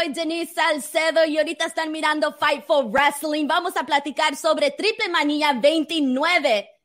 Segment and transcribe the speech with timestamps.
[0.00, 3.46] Soy Denise Salcedo y ahorita están mirando Fightful Wrestling.
[3.46, 6.79] Vamos a platicar sobre Triple Manía 29.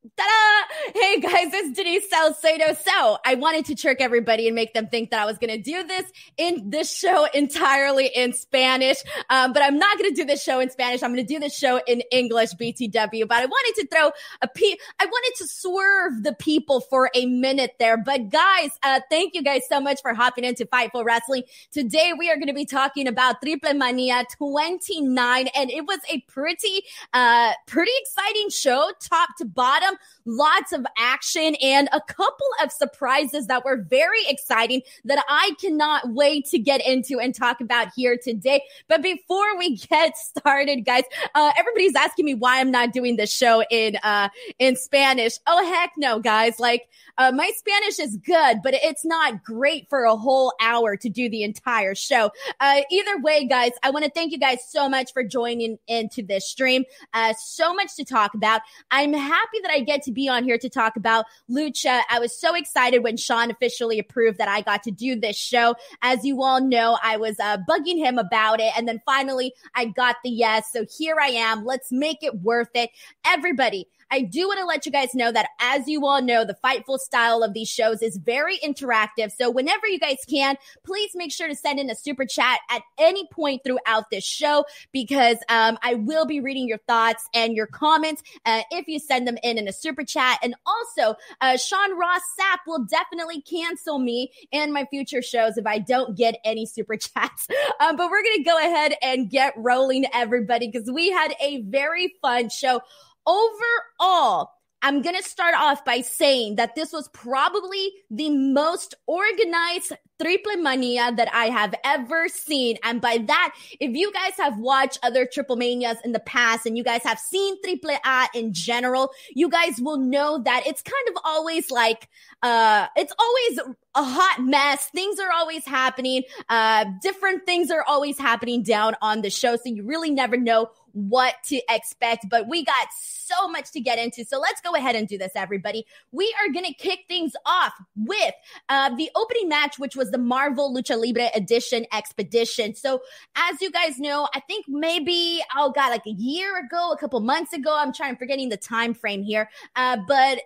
[0.00, 0.92] Ta-da!
[0.94, 2.72] Hey guys, it's Denise Salcedo.
[2.72, 5.60] So I wanted to trick everybody and make them think that I was going to
[5.60, 6.04] do this
[6.36, 8.98] in this show entirely in Spanish.
[9.28, 11.02] Um, but I'm not going to do this show in Spanish.
[11.02, 13.26] I'm going to do this show in English, BTW.
[13.26, 17.26] But I wanted to throw a pe- I wanted to swerve the people for a
[17.26, 17.96] minute there.
[17.96, 21.42] But guys, uh, thank you guys so much for hopping into Fightful Wrestling.
[21.72, 26.20] Today we are going to be talking about Triple Mania 29, and it was a
[26.28, 32.70] pretty, uh, pretty exciting show, top to bottom lots of action and a couple of
[32.70, 37.88] surprises that were very exciting that I cannot wait to get into and talk about
[37.96, 38.62] here today.
[38.88, 41.04] But before we get started, guys,
[41.34, 44.28] uh, everybody's asking me why I'm not doing this show in uh,
[44.58, 45.38] in Spanish.
[45.46, 46.58] Oh heck no, guys!
[46.58, 51.08] Like uh, my Spanish is good, but it's not great for a whole hour to
[51.08, 52.30] do the entire show.
[52.60, 56.22] Uh, either way, guys, I want to thank you guys so much for joining into
[56.22, 56.84] this stream.
[57.14, 58.60] Uh, so much to talk about.
[58.90, 62.02] I'm happy that I get to be on here to talk about Lucha.
[62.10, 65.74] I was so excited when Sean officially approved that I got to do this show.
[66.02, 69.86] As you all know, I was uh, bugging him about it, and then finally I
[69.86, 70.72] got the yes.
[70.72, 71.64] So here I am.
[71.64, 72.90] Let's make it worth it.
[73.24, 76.56] Everybody, I do want to let you guys know that, as you all know, the
[76.64, 79.32] Fightful style of these shows is very interactive.
[79.32, 82.82] So whenever you guys can, please make sure to send in a super chat at
[82.98, 87.66] any point throughout this show because um, I will be reading your thoughts and your
[87.66, 90.38] comments uh, if you send them in in a super chat.
[90.42, 95.66] And also, uh, Sean Ross Sapp will definitely cancel me and my future shows if
[95.66, 97.48] I don't get any super chats.
[97.80, 101.62] Um, but we're going to go ahead and get rolling, everybody, because we had a
[101.62, 102.80] very fun show
[103.28, 104.50] overall,
[104.80, 110.56] I'm going to start off by saying that this was probably the most organized Triple
[110.56, 112.76] Mania that I have ever seen.
[112.82, 116.76] And by that, if you guys have watched other Triple Manias in the past and
[116.76, 121.08] you guys have seen Triple A in general, you guys will know that it's kind
[121.08, 122.08] of always like,
[122.42, 124.88] uh, it's always a hot mess.
[124.90, 126.22] Things are always happening.
[126.48, 129.56] Uh, different things are always happening down on the show.
[129.56, 133.98] So you really never know what to expect, but we got so much to get
[133.98, 134.24] into.
[134.24, 135.86] So let's go ahead and do this, everybody.
[136.10, 138.34] We are going to kick things off with
[138.68, 142.74] uh, the opening match, which was the Marvel Lucha Libre Edition Expedition.
[142.74, 143.00] So
[143.36, 147.20] as you guys know, I think maybe, oh God, like a year ago, a couple
[147.20, 150.40] months ago, I'm trying, forgetting the time frame here, uh, but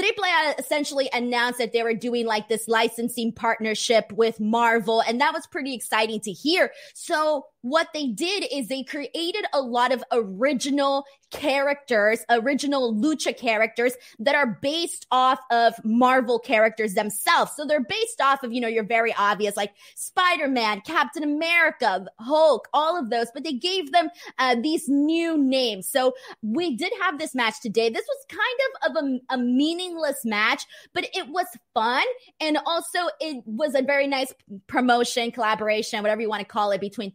[0.00, 5.32] AAA essentially announced that they were doing like this licensing partnership with Marvel, and that
[5.32, 6.72] was pretty exciting to hear.
[6.94, 13.94] So what they did is they created a lot of original characters, original lucha characters
[14.18, 17.52] that are based off of Marvel characters themselves.
[17.56, 22.68] So they're based off of, you know, your very obvious like Spider-Man, Captain America, Hulk,
[22.74, 25.88] all of those, but they gave them uh, these new names.
[25.88, 26.12] So
[26.42, 27.88] we did have this match today.
[27.88, 32.04] This was kind of, of a, a meaningless match, but it was fun.
[32.40, 34.34] And also it was a very nice
[34.66, 37.10] promotion, collaboration, whatever you want to call it between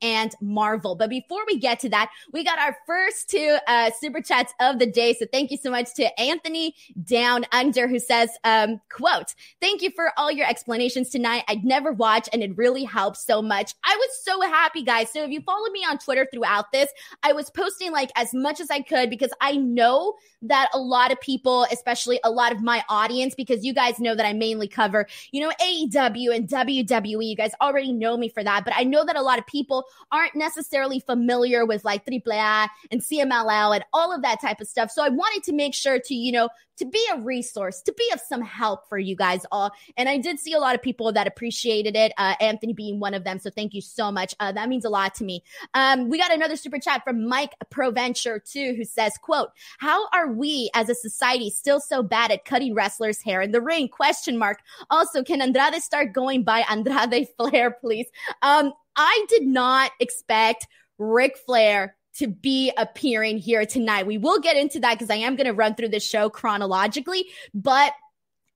[0.00, 0.94] And Marvel.
[0.94, 4.78] But before we get to that, we got our first two uh, super chats of
[4.78, 5.14] the day.
[5.14, 6.74] So thank you so much to Anthony
[7.04, 11.44] Down Under who says, um, quote, thank you for all your explanations tonight.
[11.48, 13.74] I'd never watch and it really helps so much.
[13.84, 15.10] I was so happy, guys.
[15.12, 16.90] So if you follow me on Twitter throughout this,
[17.22, 21.12] I was posting like as much as I could because I know that a lot
[21.12, 24.68] of people, especially a lot of my audience, because you guys know that I mainly
[24.68, 27.28] cover, you know, AEW and WWE.
[27.28, 28.64] You guys already know me for that.
[28.64, 33.00] But I know that a lot of people aren't necessarily familiar with like AAA and
[33.00, 34.90] CMLL and all of that type of stuff.
[34.90, 38.10] So I wanted to make sure to, you know, to be a resource, to be
[38.12, 39.70] of some help for you guys all.
[39.96, 43.14] And I did see a lot of people that appreciated it, uh, Anthony being one
[43.14, 43.38] of them.
[43.38, 44.34] So thank you so much.
[44.40, 45.44] Uh, that means a lot to me.
[45.74, 50.32] Um, we got another super chat from Mike Proventure too, who says, quote, how are
[50.32, 53.88] we as a society still so bad at cutting wrestlers' hair in the ring?
[53.88, 54.58] Question mark.
[54.90, 58.06] Also, can Andrade start going by Andrade Flair, please?
[58.40, 60.66] Um, I did not expect
[60.98, 64.06] Ric Flair to be appearing here tonight.
[64.06, 67.26] We will get into that because I am going to run through the show chronologically,
[67.54, 67.92] but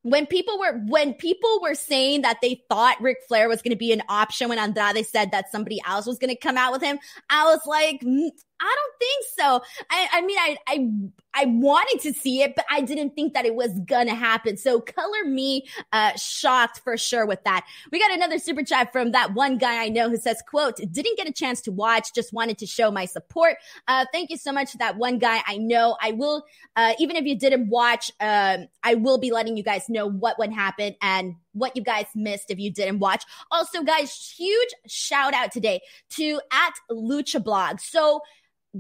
[0.06, 3.77] when people were when people were saying that they thought Ric Flair was going to
[3.77, 6.81] be an option when Andrade said that somebody else was going to come out with
[6.81, 8.31] him, I was like, mm,
[8.61, 9.61] I don't think so.
[9.91, 10.91] I, I mean, I, I,
[11.37, 14.56] I wanted to see it, but I didn't think that it was gonna happen.
[14.56, 17.67] So color me, uh, shocked for sure with that.
[17.93, 21.17] We got another super chat from that one guy I know who says, quote, didn't
[21.17, 23.56] get a chance to watch, just wanted to show my support.
[23.87, 25.97] Uh, thank you so much to that one guy I know.
[26.00, 26.44] I will,
[26.75, 30.39] uh, even if you didn't watch, um, I will be letting you guys know what
[30.39, 33.25] would happen and what you guys missed if you didn't watch.
[33.50, 35.81] Also, guys, huge shout out today
[36.11, 37.81] to at Lucha Blog.
[37.81, 38.21] So,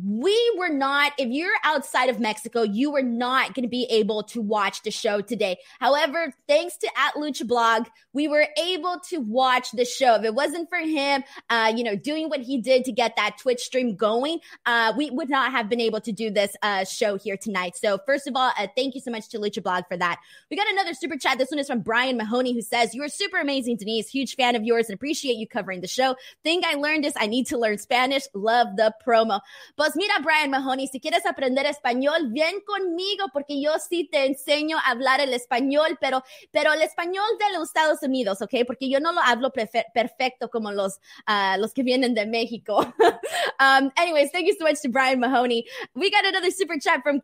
[0.04, 4.22] we were not, if you're outside of Mexico, you were not going to be able
[4.24, 5.56] to watch the show today.
[5.80, 10.16] However, thanks to at Lucha Blog, we were able to watch the show.
[10.16, 13.38] If it wasn't for him, uh, you know, doing what he did to get that
[13.38, 17.16] Twitch stream going, uh, we would not have been able to do this uh, show
[17.16, 17.76] here tonight.
[17.76, 20.20] So, first of all, uh, thank you so much to Lucha Blog for that.
[20.50, 21.38] We got another super chat.
[21.38, 24.08] This one is from Brian Mahoney, who says, You are super amazing, Denise.
[24.08, 26.16] Huge fan of yours and appreciate you covering the show.
[26.42, 27.14] Think I learned this.
[27.16, 28.24] I need to learn Spanish.
[28.34, 29.40] Love the promo.
[29.76, 34.26] But Pues mira, Brian Mahoney, si quieres aprender español, bien conmigo, porque yo sí te
[34.26, 38.66] enseño a hablar el español, pero, pero el español de los Estados Unidos, ¿ok?
[38.66, 40.94] Porque yo no lo hablo perfecto como los,
[41.28, 42.78] uh, los que vienen de México.
[43.60, 45.64] um, anyways, thank you so much to Brian Mahoney.
[45.94, 47.20] We got another super chat from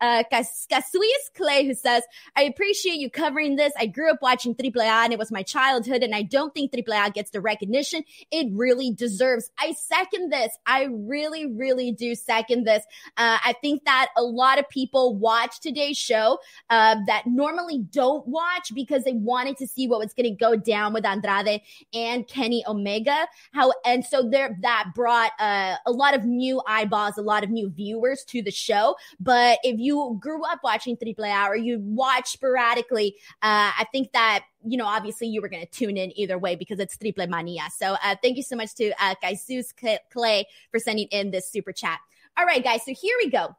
[0.00, 2.04] uh, Cassius Clay who says,
[2.36, 3.72] I appreciate you covering this.
[3.76, 7.12] I grew up watching AAA and it was my childhood, and I don't think AAA
[7.12, 9.50] gets the recognition it really deserves.
[9.58, 10.56] I second this.
[10.64, 12.84] I really, really do do second this.
[13.16, 16.38] Uh, I think that a lot of people watch today's show
[16.70, 20.56] uh, that normally don't watch because they wanted to see what was going to go
[20.56, 21.60] down with Andrade
[21.92, 23.26] and Kenny Omega.
[23.52, 27.50] How and so there that brought uh, a lot of new eyeballs, a lot of
[27.50, 28.96] new viewers to the show.
[29.20, 34.12] But if you grew up watching Triple A or you watch sporadically, uh, I think
[34.12, 37.26] that you know, obviously you were going to tune in either way because it's Triple
[37.26, 37.68] Mania.
[37.76, 39.72] So uh, thank you so much to uh, Jesus
[40.12, 42.00] Clay for sending in this super chat.
[42.36, 42.84] All right, guys.
[42.84, 43.54] So here we go.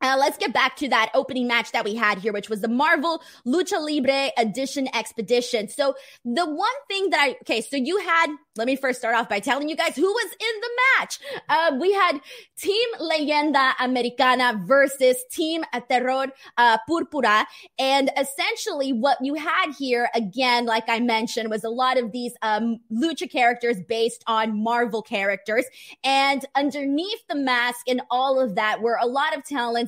[0.00, 2.68] Uh, let's get back to that opening match that we had here, which was the
[2.68, 5.68] Marvel Lucha Libre Edition Expedition.
[5.68, 8.28] So the one thing that I, okay, so you had
[8.58, 11.18] let me first start off by telling you guys who was in the match.
[11.48, 12.20] Uh, we had
[12.58, 16.26] Team Leyenda Americana versus Team Terror
[16.58, 17.44] uh, Púrpura.
[17.78, 22.32] And essentially what you had here, again, like I mentioned, was a lot of these
[22.42, 25.64] um, lucha characters based on Marvel characters.
[26.02, 29.44] And underneath the mask and all of that were a lot of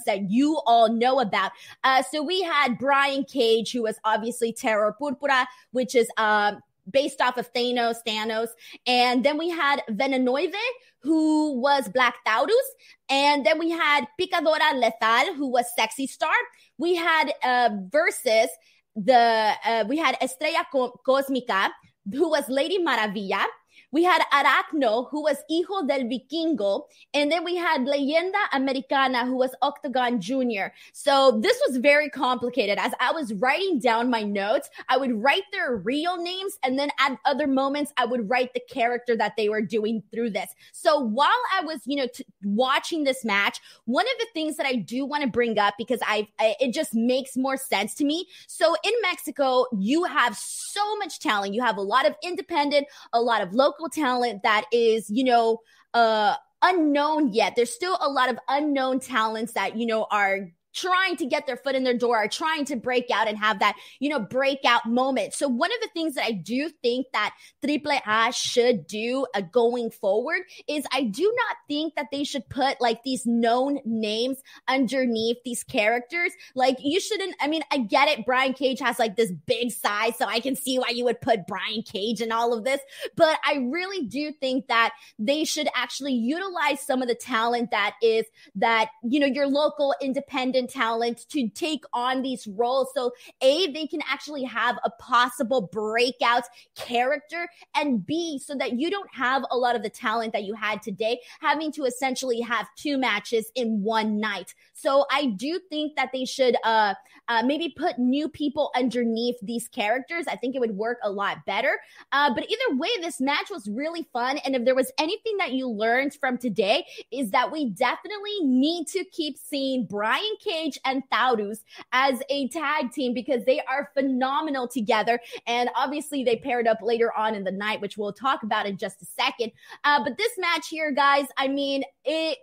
[0.06, 1.52] that you all know about.
[1.84, 7.20] Uh, so we had Brian Cage, who was obviously Terror Púrpura, which is um, based
[7.20, 8.48] off of Thanos, Thanos.
[8.86, 10.52] And then we had Venenoide,
[11.00, 12.74] who was Black Taurus.
[13.08, 16.34] And then we had Picadora Lethal, who was Sexy Star.
[16.78, 18.50] We had uh, versus
[18.96, 20.66] the, uh, we had Estrella
[21.06, 21.70] Cosmica,
[22.12, 23.44] who was Lady Maravilla.
[23.92, 29.36] We had Aracno, who was Hijo del Vikingo, and then we had Leyenda Americana, who
[29.36, 30.68] was Octagon Jr.
[30.92, 32.78] So this was very complicated.
[32.78, 36.90] As I was writing down my notes, I would write their real names, and then
[36.98, 40.54] at other moments, I would write the character that they were doing through this.
[40.72, 44.66] So while I was, you know, t- watching this match, one of the things that
[44.66, 48.04] I do want to bring up because I, I it just makes more sense to
[48.04, 48.26] me.
[48.46, 51.54] So in Mexico, you have so much talent.
[51.54, 55.58] You have a lot of independent, a lot of local talent that is, you know,
[55.94, 57.54] uh unknown yet.
[57.56, 61.56] There's still a lot of unknown talents that, you know, are trying to get their
[61.56, 64.86] foot in their door, are trying to break out and have that, you know, breakout
[64.86, 65.34] moment.
[65.34, 67.34] So one of the things that I do think that
[67.64, 72.48] Triple A should do uh, going forward is I do not think that they should
[72.48, 76.32] put like these known names underneath these characters.
[76.54, 78.26] Like you shouldn't, I mean, I get it.
[78.26, 81.46] Brian Cage has like this big size, so I can see why you would put
[81.46, 82.80] Brian Cage in all of this.
[83.16, 87.94] But I really do think that they should actually utilize some of the talent that
[88.02, 92.88] is that, you know, your local independent talent to take on these roles.
[92.94, 96.44] So, A, they can actually have a possible breakout
[96.76, 100.54] character, and B, so that you don't have a lot of the talent that you
[100.54, 104.54] had today, having to essentially have two matches in one night.
[104.72, 106.94] So, I do think that they should uh,
[107.28, 110.26] uh maybe put new people underneath these characters.
[110.28, 111.78] I think it would work a lot better.
[112.12, 114.38] Uh, but either way, this match was really fun.
[114.38, 118.86] And if there was anything that you learned from today, is that we definitely need
[118.88, 120.36] to keep seeing Brian
[120.84, 125.20] and Taurus as a tag team because they are phenomenal together.
[125.46, 128.76] And obviously, they paired up later on in the night, which we'll talk about in
[128.76, 129.52] just a second.
[129.84, 132.38] Uh, but this match here, guys, I mean, it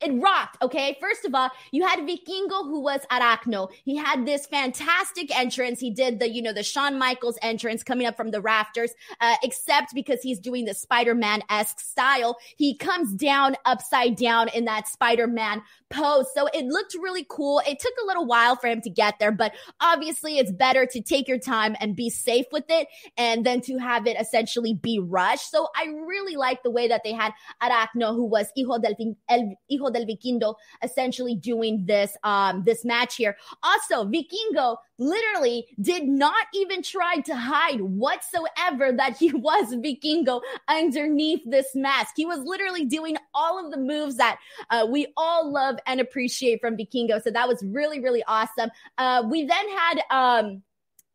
[0.00, 0.62] it rocked.
[0.62, 0.96] Okay.
[1.00, 3.70] First of all, you had Vikingo who was Aracno.
[3.84, 5.80] He had this fantastic entrance.
[5.80, 9.36] He did the, you know, the Shawn Michaels entrance coming up from the rafters, uh,
[9.42, 12.36] except because he's doing the Spider-Man esque style.
[12.56, 16.26] He comes down upside down in that Spider-Man pose.
[16.34, 17.62] So it looked really cool.
[17.66, 21.00] It took a little while for him to get there, but obviously it's better to
[21.00, 24.98] take your time and be safe with it and then to have it essentially be
[24.98, 25.50] rushed.
[25.50, 28.94] So I really like the way that they had Aracno, who was Hijo del,
[29.28, 33.36] El, Hijo Hijo del Vikingo essentially doing this um this match here.
[33.62, 41.40] Also, Vikingo literally did not even try to hide whatsoever that he was Vikingo underneath
[41.46, 42.14] this mask.
[42.16, 44.38] He was literally doing all of the moves that
[44.70, 47.22] uh, we all love and appreciate from Vikingo.
[47.22, 48.70] So that was really, really awesome.
[48.98, 50.62] Uh, we then had um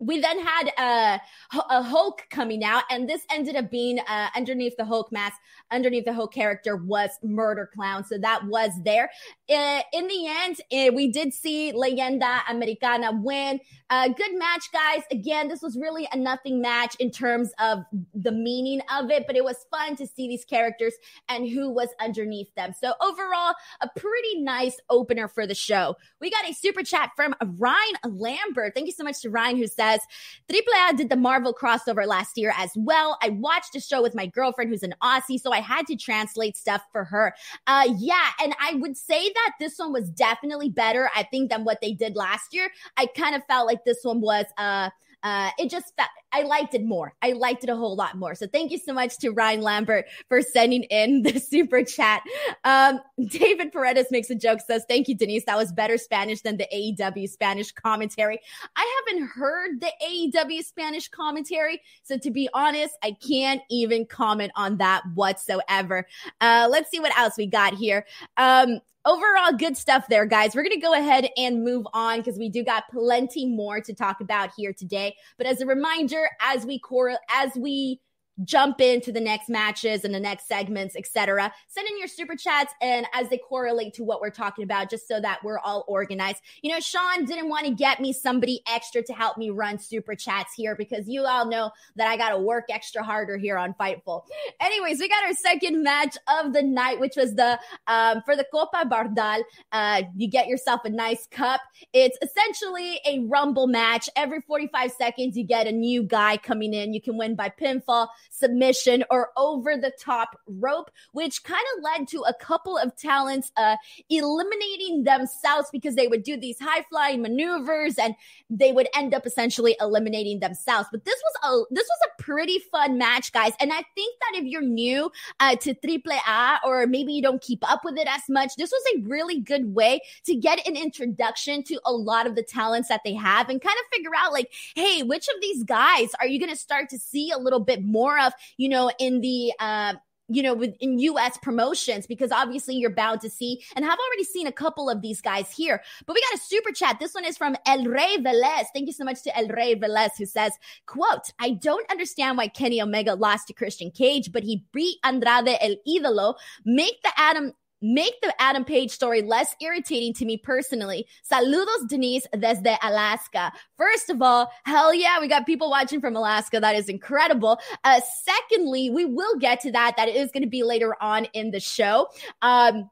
[0.02, 1.22] we then had a,
[1.70, 5.38] a Hulk coming out, and this ended up being uh, underneath the Hulk mask,
[5.70, 8.04] underneath the Hulk character was Murder Clown.
[8.04, 9.12] So that was there.
[9.48, 13.60] Uh, in the end, uh, we did see Leyenda Americana win.
[13.90, 15.04] Uh, good match, guys.
[15.12, 19.36] Again, this was really a nothing match in terms of the meaning of it, but
[19.36, 20.94] it was fun to see these characters
[21.30, 22.74] and who was underneath them.
[22.80, 25.98] So overall, a pretty nice opener for the show.
[26.20, 28.74] We got a super chat from Ryan Lambert.
[28.74, 30.02] Thank you so much to Ryan who said, says
[30.50, 33.18] AAA did the Marvel crossover last year as well.
[33.22, 36.58] I watched the show with my girlfriend who's an Aussie, so I had to translate
[36.58, 37.34] stuff for her.
[37.68, 41.64] Uh, yeah, and I would say that this one was definitely better, I think, than
[41.64, 42.70] what they did last year.
[42.98, 44.90] I kind of felt like this one was uh
[45.24, 45.94] uh, it just
[46.34, 47.14] I liked it more.
[47.22, 48.36] I liked it a whole lot more.
[48.36, 52.24] So thank you so much to Ryan Lambert for sending in the super chat.
[52.64, 55.44] Um, David Paredes makes a joke, says, Thank you, Denise.
[55.46, 58.40] That was better Spanish than the AEW Spanish commentary.
[58.76, 61.82] I haven't heard the AEW Spanish commentary.
[62.04, 66.08] So to be honest, I can't even comment on that whatsoever.
[66.40, 68.06] Uh, let's see what else we got here.
[68.38, 70.56] Um, overall good stuff there guys.
[70.56, 73.94] We're going to go ahead and move on because we do got plenty more to
[73.94, 75.16] talk about here today.
[75.38, 78.00] But as a reminder as we core as we
[78.44, 81.54] jump into the next matches and the next segments, etc.
[81.68, 85.08] Send in your super chats and as they correlate to what we're talking about, just
[85.08, 86.42] so that we're all organized.
[86.62, 90.16] You know, Sean didn't want to get me somebody extra to help me run super
[90.16, 93.74] chats here because you all know that I got to work extra harder here on
[93.80, 94.24] Fightful.
[94.60, 98.46] Anyways, we got our second match of the night, which was the um, for the
[98.52, 99.44] Copa Bardahl.
[99.72, 101.62] Uh, you get yourself a nice cup.
[101.94, 104.10] It's essentially a rumble match.
[104.16, 106.94] Every 45 seconds, you get a new guy coming in.
[106.94, 112.08] You can win by pinfall submission or over the top rope, which kind of led
[112.08, 113.76] to a couple of talents uh,
[114.10, 118.16] eliminating themselves because they would do these high flying maneuvers and
[118.50, 120.88] they would end up essentially eliminating themselves.
[120.92, 123.54] But this was a this was a pretty fun match, guys.
[123.60, 127.42] And I think that if you're new uh, to Triple A or maybe you don't
[127.42, 130.76] keep up with it as much, this was a really good way to get an
[130.76, 134.32] introduction to a lot of the talents that they have and kind of figure out
[134.32, 137.60] like, hey, which of these guys are you going to start to see a little
[137.60, 139.94] bit more more of, you know, in the, uh,
[140.28, 144.24] you know, with in US promotions, because obviously you're bound to see and I've already
[144.24, 145.82] seen a couple of these guys here.
[146.06, 147.00] But we got a super chat.
[147.00, 148.66] This one is from El Rey Velez.
[148.74, 150.54] Thank you so much to El Rey Velez, who says,
[150.86, 155.58] quote, I don't understand why Kenny Omega lost to Christian Cage, but he beat Andrade
[155.60, 156.36] El Idolo.
[156.66, 157.52] Make the Adam
[157.82, 161.08] make the Adam Page story less irritating to me personally.
[161.30, 163.52] Saludos, Denise, desde Alaska.
[163.78, 166.60] First of all, hell yeah, we got people watching from Alaska.
[166.60, 167.60] That is incredible.
[167.84, 169.96] Uh, secondly, we will get to that.
[169.98, 172.08] That is going to be later on in the show.
[172.42, 172.90] Um,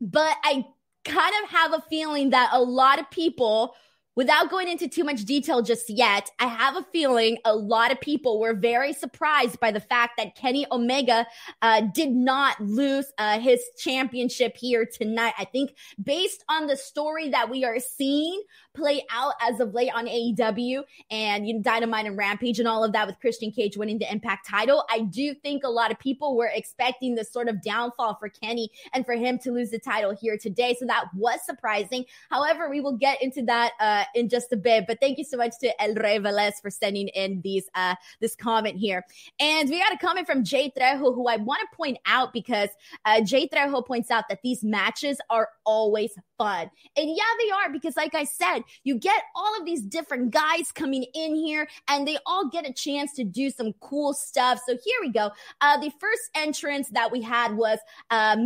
[0.00, 0.64] but I
[1.04, 3.74] kind of have a feeling that a lot of people
[4.16, 8.00] Without going into too much detail just yet, I have a feeling a lot of
[8.00, 11.26] people were very surprised by the fact that Kenny Omega
[11.60, 15.34] uh, did not lose uh, his championship here tonight.
[15.38, 18.42] I think based on the story that we are seeing
[18.76, 22.84] play out as of late on AEW and you know, Dynamite and Rampage and all
[22.84, 25.98] of that with Christian Cage winning the Impact title, I do think a lot of
[25.98, 29.78] people were expecting this sort of downfall for Kenny and for him to lose the
[29.78, 30.76] title here today.
[30.78, 32.04] So that was surprising.
[32.30, 34.86] However, we will get into that uh, in just a bit.
[34.86, 38.36] But thank you so much to El Rey Velez for sending in these uh, this
[38.36, 39.04] comment here.
[39.40, 42.70] And we got a comment from Jay Trejo, who I want to point out because
[43.04, 46.70] uh, Jay Trejo points out that these matches are always fun.
[46.96, 50.72] And yeah, they are because, like I said, you get all of these different guys
[50.72, 54.60] coming in here and they all get a chance to do some cool stuff.
[54.66, 55.30] So here we go.
[55.60, 57.78] Uh, the first entrance that we had was
[58.10, 58.36] uh,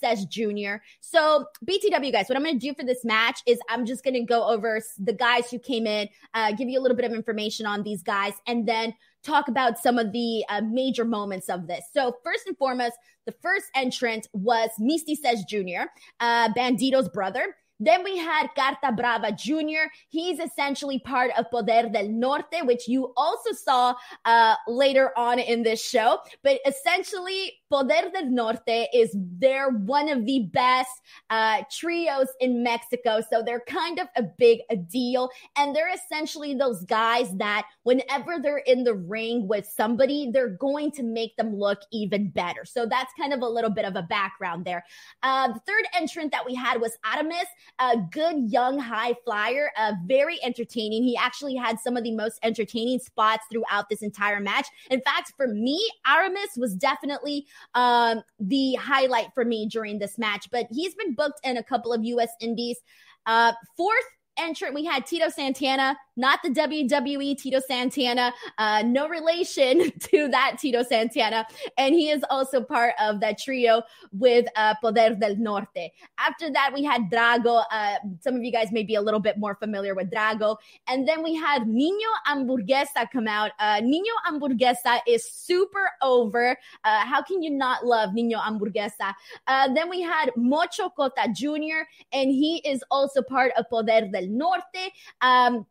[0.00, 0.76] says Jr.
[1.00, 4.14] So, BTW guys, what I'm going to do for this match is I'm just going
[4.14, 7.12] to go over the guys who came in, uh, give you a little bit of
[7.12, 8.94] information on these guys, and then
[9.26, 11.84] talk about some of the uh, major moments of this.
[11.92, 12.94] So, first and foremost,
[13.26, 15.88] the first entrant was Myzteziz Jr.,
[16.20, 17.56] uh, Bandido's brother.
[17.78, 19.90] Then we had Carta Brava Jr.
[20.08, 25.62] He's essentially part of Poder del Norte, which you also saw uh, later on in
[25.62, 26.18] this show.
[26.42, 30.90] But essentially, Poder del Norte is they're one of the best
[31.30, 33.20] uh, trios in Mexico.
[33.28, 35.30] So they're kind of a big deal.
[35.56, 40.92] And they're essentially those guys that whenever they're in the ring with somebody, they're going
[40.92, 42.64] to make them look even better.
[42.64, 44.84] So that's kind of a little bit of a background there.
[45.22, 47.46] Uh, the third entrant that we had was Aramis,
[47.78, 51.02] a good young high flyer, uh, very entertaining.
[51.02, 54.66] He actually had some of the most entertaining spots throughout this entire match.
[54.90, 60.48] In fact, for me, Aramis was definitely um, the highlight for me during this match.
[60.50, 62.30] But he's been booked in a couple of U.S.
[62.40, 62.78] Indies.
[63.26, 64.04] Uh, fourth
[64.38, 70.56] entrant, we had Tito Santana not the WWE Tito Santana, uh, no relation to that
[70.58, 71.46] Tito Santana.
[71.76, 75.92] And he is also part of that trio with uh, Poder del Norte.
[76.18, 77.64] After that, we had Drago.
[77.70, 80.56] Uh, some of you guys may be a little bit more familiar with Drago.
[80.88, 83.52] And then we had Nino Hamburguesa come out.
[83.58, 86.56] Uh, Nino Hamburguesa is super over.
[86.84, 89.12] Uh, how can you not love Nino Hamburguesa?
[89.46, 94.25] Uh, then we had Mocho Cota Jr., and he is also part of Poder del
[94.28, 94.92] Norte.
[95.20, 95.66] Um,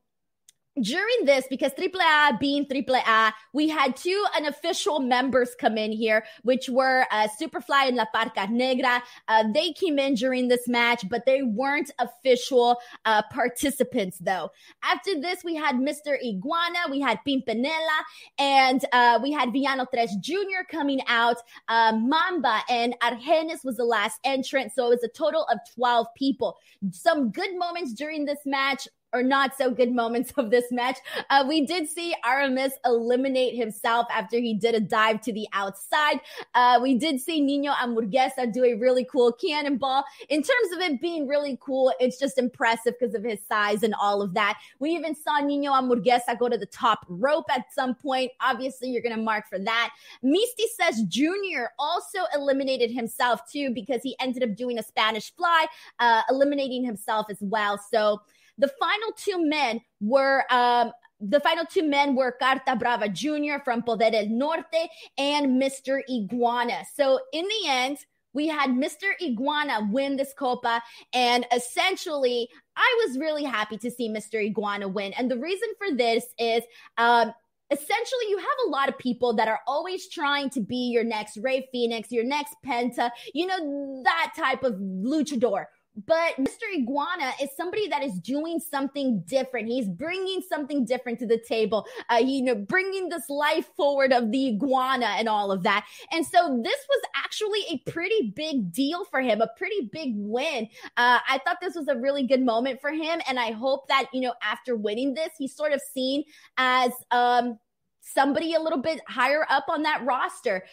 [0.82, 6.70] during this, because AAA being AAA, we had two unofficial members come in here, which
[6.70, 9.02] were uh, Superfly and La Parca Negra.
[9.28, 14.52] Uh, they came in during this match, but they weren't official uh, participants, though.
[14.84, 16.18] After this, we had Mr.
[16.24, 18.00] Iguana, we had Pimpinela,
[18.38, 20.64] and uh, we had Villano Tres Jr.
[20.70, 21.38] coming out.
[21.68, 26.08] Uh, Mamba and Argenis was the last entrant, so it was a total of 12
[26.16, 26.58] people.
[26.92, 30.98] Some good moments during this match or not so good moments of this match.
[31.30, 36.20] Uh, we did see Aramis eliminate himself after he did a dive to the outside.
[36.54, 40.04] Uh, we did see Nino Hamburguesa do a really cool cannonball.
[40.28, 43.96] In terms of it being really cool, it's just impressive because of his size and
[43.96, 44.60] all of that.
[44.80, 48.32] We even saw Nino Hamburguesa go to the top rope at some point.
[48.42, 49.92] Obviously, you're going to mark for that.
[50.22, 51.68] Misty says Jr.
[51.80, 55.68] also eliminated himself too because he ended up doing a Spanish fly,
[56.00, 57.78] uh, eliminating himself as well.
[57.78, 58.22] So,
[58.58, 63.64] the final two men were um, the final two men were Carta Brava Jr.
[63.64, 66.02] from Poder del Norte and Mr.
[66.10, 66.84] Iguana.
[66.94, 67.98] So in the end,
[68.34, 69.14] we had Mr.
[69.22, 70.84] Iguana win this Copa.
[71.14, 74.46] And essentially, I was really happy to see Mr.
[74.46, 75.14] Iguana win.
[75.14, 76.62] And the reason for this is,
[76.98, 77.34] um,
[77.72, 81.38] essentially you have a lot of people that are always trying to be your next
[81.38, 85.66] Rey Phoenix, your next Penta, you know, that type of luchador,
[86.06, 86.64] but Mr.
[86.76, 89.68] Iguana is somebody that is doing something different.
[89.68, 91.86] He's bringing something different to the table.
[92.12, 95.86] Uh, you know, bringing this life forward of the iguana and all of that.
[96.12, 100.68] And so this was actually a pretty big deal for him, a pretty big win.
[100.98, 104.08] Uh, I thought this was a really good moment for him, and I hope that
[104.14, 106.24] you know after winning this, he's sort of seen
[106.58, 107.58] as um
[108.06, 110.64] somebody a little bit higher up on that roster.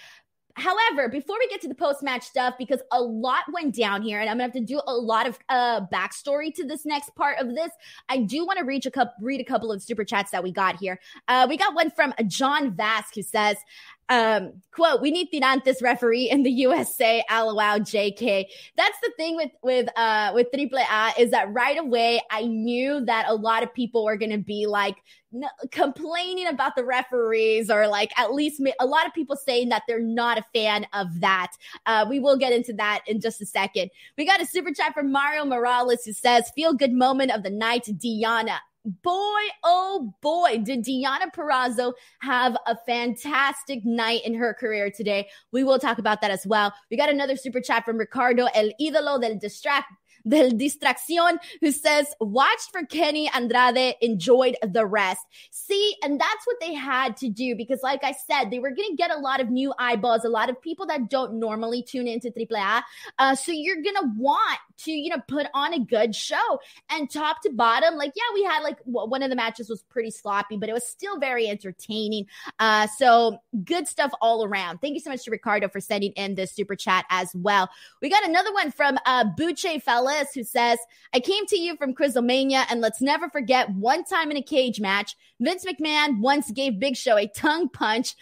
[0.55, 4.21] However, before we get to the post match stuff, because a lot went down here,
[4.21, 7.39] and I'm gonna have to do a lot of uh, backstory to this next part
[7.39, 7.71] of this,
[8.09, 10.53] I do want to reach a couple, read a couple of super chats that we
[10.53, 11.01] got here.
[11.29, 13.57] Uh, we got one from John Vask who says,
[14.09, 18.45] um, quote, we need Tirantes referee in the USA, lol, JK.
[18.77, 23.05] That's the thing with, with, uh, with Triple A is that right away I knew
[23.07, 24.97] that a lot of people were going to be like
[25.35, 29.69] n- complaining about the referees or like at least ma- a lot of people saying
[29.71, 31.53] that they're not a fan of that.
[31.87, 33.91] Uh, we will get into that in just a second.
[34.19, 37.51] We got a super chat from Mario Morales who says, feel good moment of the
[37.51, 44.91] night, Deonna boy, oh boy, did Deonna Purrazzo have a fantastic night in her career
[44.91, 45.29] today.
[45.53, 46.73] We will talk about that as well.
[46.91, 49.87] We got another super chat from Ricardo, El Ídolo del Distract
[50.27, 55.21] del Distracción, who says, watched for Kenny Andrade, enjoyed the rest.
[55.51, 58.91] See, and that's what they had to do because, like I said, they were going
[58.91, 62.09] to get a lot of new eyeballs, a lot of people that don't normally tune
[62.09, 62.83] into AAA.
[63.19, 67.11] Uh, so you're going to want to, you know, put on a good show and
[67.11, 67.97] top to bottom.
[67.97, 70.87] Like, yeah, we had like one of the matches was pretty sloppy, but it was
[70.87, 72.27] still very entertaining.
[72.59, 74.81] Uh, so good stuff all around.
[74.81, 77.69] Thank you so much to Ricardo for sending in this super chat as well.
[78.01, 79.83] We got another one from uh, Buche
[80.35, 80.79] Who says,
[81.15, 84.81] I came to you from Chrisomania, and let's never forget one time in a cage
[84.81, 88.15] match, Vince McMahon once gave Big Show a tongue punch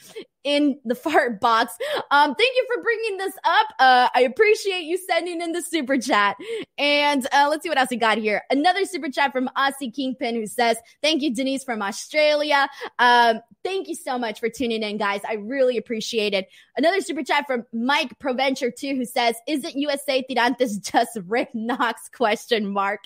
[0.44, 1.72] in the fart box.
[2.10, 3.66] Um, thank you for bringing this up.
[3.78, 6.36] Uh, I appreciate you sending in the super chat.
[6.78, 8.42] And uh, let's see what else we got here.
[8.50, 12.68] Another super chat from Aussie Kingpin who says, Thank you, Denise from Australia.
[12.98, 15.20] Um, thank you so much for tuning in, guys.
[15.28, 16.48] I really appreciate it.
[16.76, 22.08] Another super chat from Mike Proventure too, who says, Isn't USA Tirantes just Rick Knox?
[22.14, 23.00] Question mark.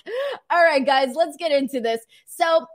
[0.49, 2.01] All right, guys, let's get into this.
[2.25, 2.65] So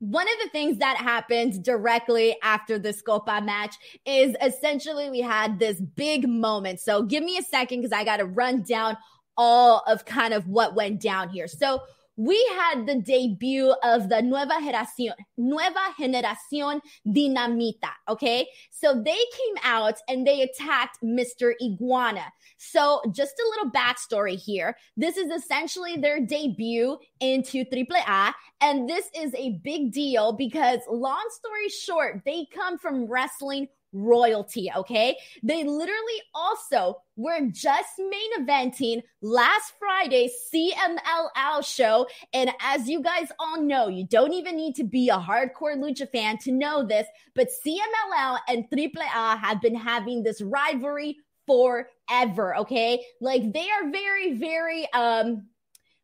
[0.00, 3.74] one of the things that happened directly after the Copa match
[4.06, 6.80] is essentially we had this big moment.
[6.80, 8.96] So give me a second because I got to run down
[9.36, 11.48] all of kind of what went down here.
[11.48, 11.80] So
[12.18, 17.92] we had the debut of the Nueva Generación, Nueva Generación Dinamita.
[18.08, 18.46] Okay.
[18.70, 21.52] So they came out and they attacked Mr.
[21.62, 22.24] Iguana.
[22.56, 24.76] So just a little backstory here.
[24.96, 28.34] This is essentially their debut into AAA.
[28.60, 34.70] And this is a big deal because long story short, they come from wrestling royalty,
[34.74, 35.16] okay?
[35.42, 42.06] They literally also were just main eventing last Friday's CMLL show.
[42.32, 46.10] And as you guys all know, you don't even need to be a hardcore lucha
[46.10, 53.02] fan to know this, but CMLL and AAA have been having this rivalry forever, okay?
[53.20, 55.46] Like they are very, very, um,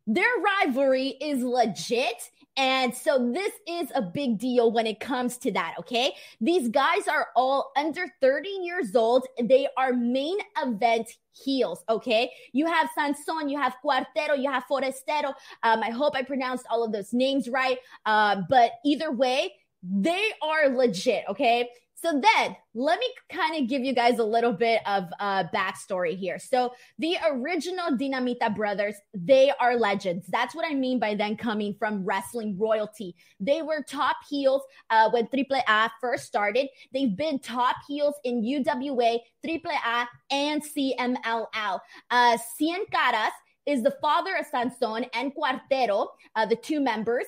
[0.06, 0.28] their
[0.64, 5.74] rivalry is legit and so this is a big deal when it comes to that,
[5.78, 6.14] okay?
[6.40, 9.26] These guys are all under 30 years old.
[9.42, 12.30] They are main event heels, okay?
[12.52, 15.34] You have Sanson, you have Cuartero, you have Forastero.
[15.64, 17.78] Um, I hope I pronounced all of those names right.
[18.06, 21.68] Uh, but either way, they are legit, okay?
[22.04, 26.14] So then let me kind of give you guys a little bit of uh, backstory
[26.14, 26.38] here.
[26.38, 30.26] So the original Dinamita brothers, they are legends.
[30.28, 33.14] That's what I mean by them coming from wrestling royalty.
[33.40, 35.28] They were top heels uh, when
[35.66, 36.68] A first started.
[36.92, 41.80] They've been top heels in UWA, Triple A, and CMLL.
[42.10, 43.32] Uh, Cien Caras
[43.64, 47.24] is the father of Sanson and Cuartero, uh, the two members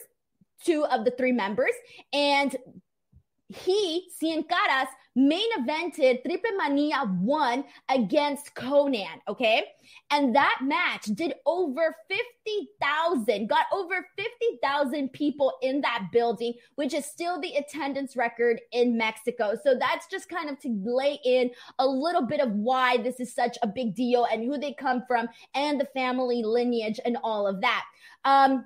[0.64, 1.72] two of the three members.
[2.12, 2.56] And
[3.48, 9.64] he, Cien Caras, main evented Triple Mania 1 against Konnan, okay?
[10.10, 17.06] And that match did over 50,000, got over 50,000 people in that building, which is
[17.06, 19.54] still the attendance record in Mexico.
[19.62, 23.32] So that's just kind of to lay in a little bit of why this is
[23.32, 27.46] such a big deal and who they come from and the family lineage and all
[27.46, 27.84] of that.
[28.24, 28.64] Um,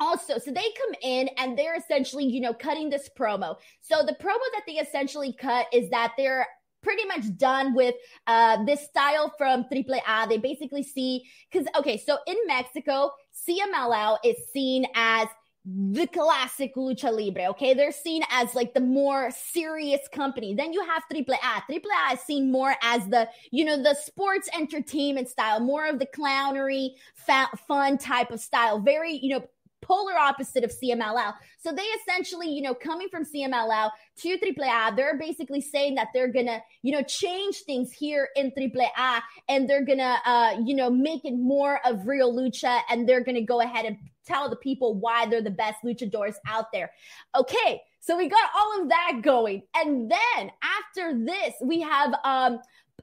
[0.00, 4.14] also so they come in and they're essentially you know cutting this promo so the
[4.14, 6.46] promo that they essentially cut is that they're
[6.84, 7.96] pretty much done with
[8.28, 10.28] uh, this style from Triple A.
[10.28, 13.10] They basically see because okay, so in Mexico,
[13.48, 15.26] CMLL is seen as
[15.66, 17.46] the classic lucha libre.
[17.50, 20.54] Okay, they're seen as like the more serious company.
[20.54, 21.38] Then you have AAA.
[21.70, 26.06] AAA is seen more as the you know the sports entertainment style, more of the
[26.06, 28.78] clownery, fa- fun type of style.
[28.78, 29.48] Very you know
[29.84, 31.34] polar opposite of CMLL.
[31.58, 33.90] So they essentially, you know, coming from CMLL
[34.22, 39.20] to AAA, they're basically saying that they're gonna, you know, change things here in AAA
[39.48, 43.42] and they're gonna, uh, you know, make it more of real lucha and they're gonna
[43.42, 46.90] go ahead and tell the people why they're the best luchadors out there.
[47.36, 49.62] Okay, so we got all of that going.
[49.76, 52.58] And then after this, we have um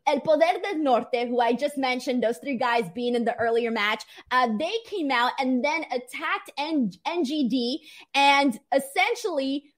[0.08, 3.72] El Poder del Norte, who I just mentioned, those three guys being in the earlier
[3.72, 7.80] match, uh, they came out and then attacked N- NGD
[8.16, 9.71] and essentially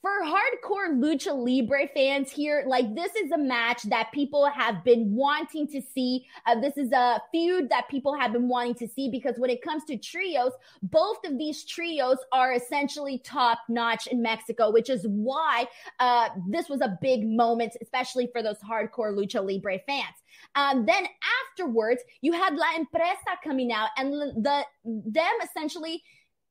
[0.00, 5.12] for hardcore lucha libre fans here like this is a match that people have been
[5.14, 6.24] wanting to see.
[6.46, 9.60] Uh, this is a feud that people have been wanting to see because when it
[9.60, 15.04] comes to trios both of these trios are essentially top notch in mexico which is
[15.08, 15.66] why
[15.98, 20.16] uh, this was a big moment especially for those hardcore lucha libre fans.
[20.54, 21.06] Um, then
[21.50, 26.02] afterwards you had la empresa coming out and the them essentially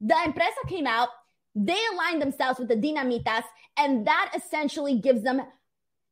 [0.01, 1.09] the empresa came out
[1.65, 3.43] they align themselves with the dinamitas,
[3.77, 5.41] and that essentially gives them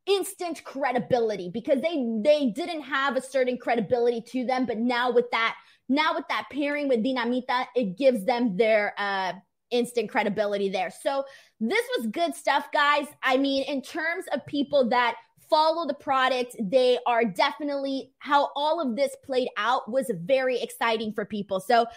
[0.07, 5.29] instant credibility because they they didn't have a certain credibility to them, but now with
[5.31, 5.55] that
[5.89, 9.33] now with that pairing with dinamita, it gives them their uh
[9.71, 10.91] instant credibility there.
[10.91, 11.25] So
[11.59, 13.07] this was good stuff, guys.
[13.23, 15.15] I mean, in terms of people that
[15.49, 21.13] follow the product, they are definitely how all of this played out was very exciting
[21.13, 21.59] for people.
[21.59, 21.87] So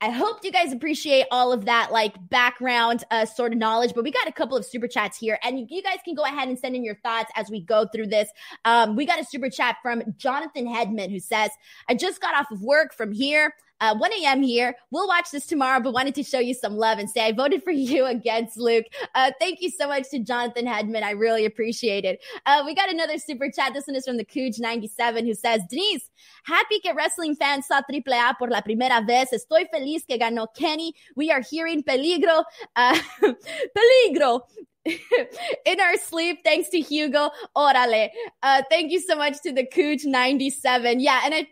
[0.00, 3.92] I hope you guys appreciate all of that like background uh, sort of knowledge.
[3.94, 6.48] But we got a couple of super chats here, and you guys can go ahead
[6.48, 8.28] and send in your thoughts as we go through this.
[8.64, 11.50] Um, we got a super chat from Jonathan Hedman who says,
[11.88, 14.42] "I just got off of work from here uh, 1 a.m.
[14.42, 14.74] here.
[14.90, 17.62] We'll watch this tomorrow, but wanted to show you some love and say I voted
[17.62, 18.86] for you against Luke.
[19.14, 21.02] Uh, thank you so much to Jonathan Hedman.
[21.02, 22.20] I really appreciate it.
[22.46, 23.74] Uh, we got another super chat.
[23.74, 26.10] This one is from the Cooge97 who says, Denise,
[26.44, 29.32] happy que wrestling fans saw AAA por la primera vez.
[29.32, 30.94] Estoy feliz que ganó Kenny.
[31.16, 32.44] We are hearing peligro.
[32.76, 32.98] Uh,
[33.76, 34.42] peligro
[35.66, 37.30] in our sleep, thanks to Hugo.
[37.56, 38.10] Orale.
[38.42, 41.00] Uh, thank you so much to the Cooch 97.
[41.00, 41.48] Yeah, and I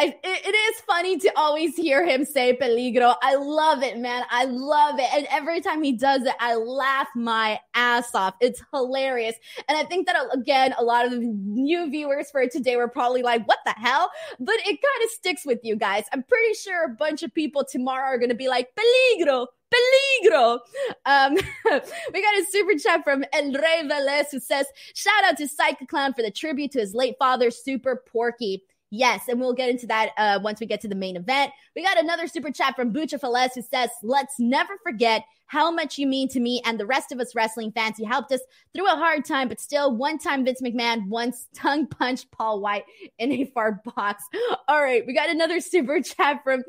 [0.00, 3.16] I, it is funny to always hear him say peligro.
[3.20, 4.24] I love it, man.
[4.30, 5.12] I love it.
[5.14, 8.34] And every time he does it, I laugh my ass off.
[8.40, 9.36] It's hilarious.
[9.68, 13.20] And I think that, again, a lot of the new viewers for today were probably
[13.20, 14.10] like, what the hell?
[14.38, 16.04] But it kind of sticks with you guys.
[16.14, 20.60] I'm pretty sure a bunch of people tomorrow are going to be like, peligro, peligro.
[21.04, 21.34] Um,
[22.14, 25.84] we got a super chat from El Rey Velez who says, shout out to Psycho
[25.84, 28.62] Clown for the tribute to his late father, Super Porky.
[28.90, 31.52] Yes, and we'll get into that uh, once we get to the main event.
[31.76, 35.96] We got another super chat from Bucha Fales who says, Let's never forget how much
[35.96, 37.98] you mean to me and the rest of us wrestling fans.
[37.98, 38.40] You helped us
[38.74, 42.84] through a hard time, but still, one time Vince McMahon once tongue punched Paul White
[43.18, 44.24] in a far box.
[44.68, 46.64] All right, we got another super chat from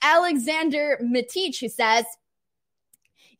[0.00, 2.04] Alexander Matich who says,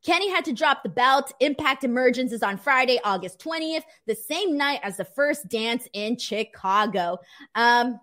[0.05, 1.33] Kenny had to drop the belt.
[1.41, 6.19] Impact Emergence is on Friday, August 20th, the same night as the first dance in
[6.19, 7.19] Chicago.
[7.55, 7.99] Um,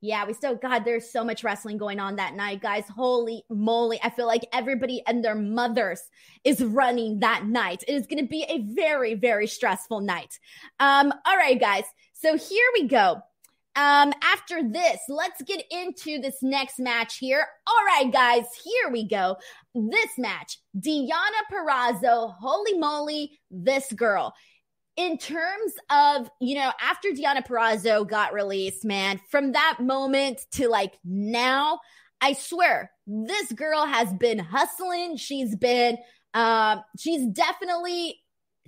[0.00, 2.84] yeah, we still, God, there's so much wrestling going on that night, guys.
[2.88, 4.00] Holy moly.
[4.02, 6.00] I feel like everybody and their mothers
[6.42, 7.84] is running that night.
[7.86, 10.38] It is going to be a very, very stressful night.
[10.78, 11.84] Um, all right, guys.
[12.14, 13.20] So here we go.
[13.76, 17.46] Um, after this, let's get into this next match here.
[17.66, 19.36] All right, guys, here we go.
[19.74, 21.08] This match, Deonna
[21.52, 24.34] Purrazzo, holy moly, this girl
[25.00, 30.68] in terms of, you know, after Deonna Purrazzo got released, man, from that moment to
[30.68, 31.80] like now,
[32.20, 35.16] I swear this girl has been hustling.
[35.16, 35.96] She's been,
[36.34, 38.19] um, she's definitely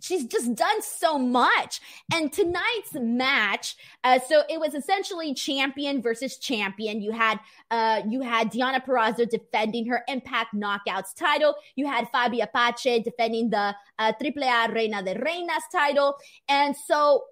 [0.03, 1.81] she's just done so much.
[2.13, 7.01] And tonight's match, uh, so it was essentially champion versus champion.
[7.01, 11.55] You had uh, you had Deonna Purrazzo defending her Impact Knockouts title.
[11.77, 16.17] You had Fabi Apache defending the uh, AAA Reina de Reinas title.
[16.49, 17.25] And so,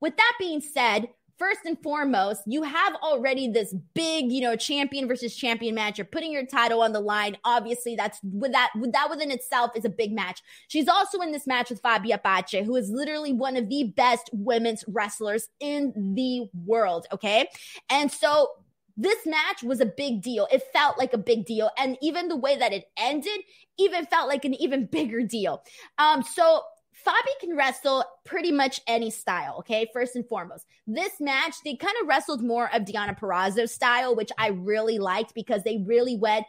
[0.00, 5.08] with that being said, first and foremost, you have already this big, you know, champion
[5.08, 5.98] versus champion match.
[5.98, 7.36] You're putting your title on the line.
[7.44, 10.42] Obviously, that's with that, with that within itself is a big match.
[10.68, 14.30] She's also in this match with Fabi Apache, who is literally one of the best
[14.32, 17.06] women's wrestlers in the world.
[17.12, 17.48] Okay.
[17.90, 18.50] And so
[18.96, 20.48] this match was a big deal.
[20.50, 21.70] It felt like a big deal.
[21.78, 23.40] And even the way that it ended
[23.78, 25.62] even felt like an even bigger deal.
[25.98, 26.62] Um, so
[27.06, 29.88] Fabi can wrestle pretty much any style, okay?
[29.92, 30.66] First and foremost.
[30.86, 35.32] This match, they kind of wrestled more of Deonna Purrazzo style, which I really liked
[35.34, 36.46] because they really went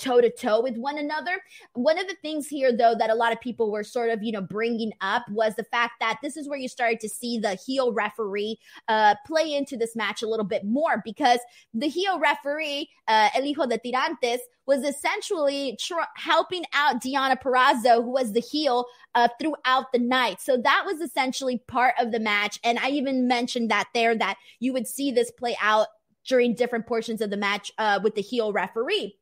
[0.00, 1.40] toe to toe with one another.
[1.72, 4.32] One of the things here, though, that a lot of people were sort of, you
[4.32, 7.58] know, bringing up was the fact that this is where you started to see the
[7.66, 11.38] heel referee uh, play into this match a little bit more because
[11.72, 18.02] the heel referee, uh, El Hijo de Tirantes, was essentially tr- helping out Deonna Purrazzo,
[18.02, 20.40] who was the heel uh, throughout the night.
[20.40, 22.58] So that was essentially part of the match.
[22.64, 25.88] And I even mentioned that there that you would see this play out
[26.26, 29.16] during different portions of the match uh, with the heel referee.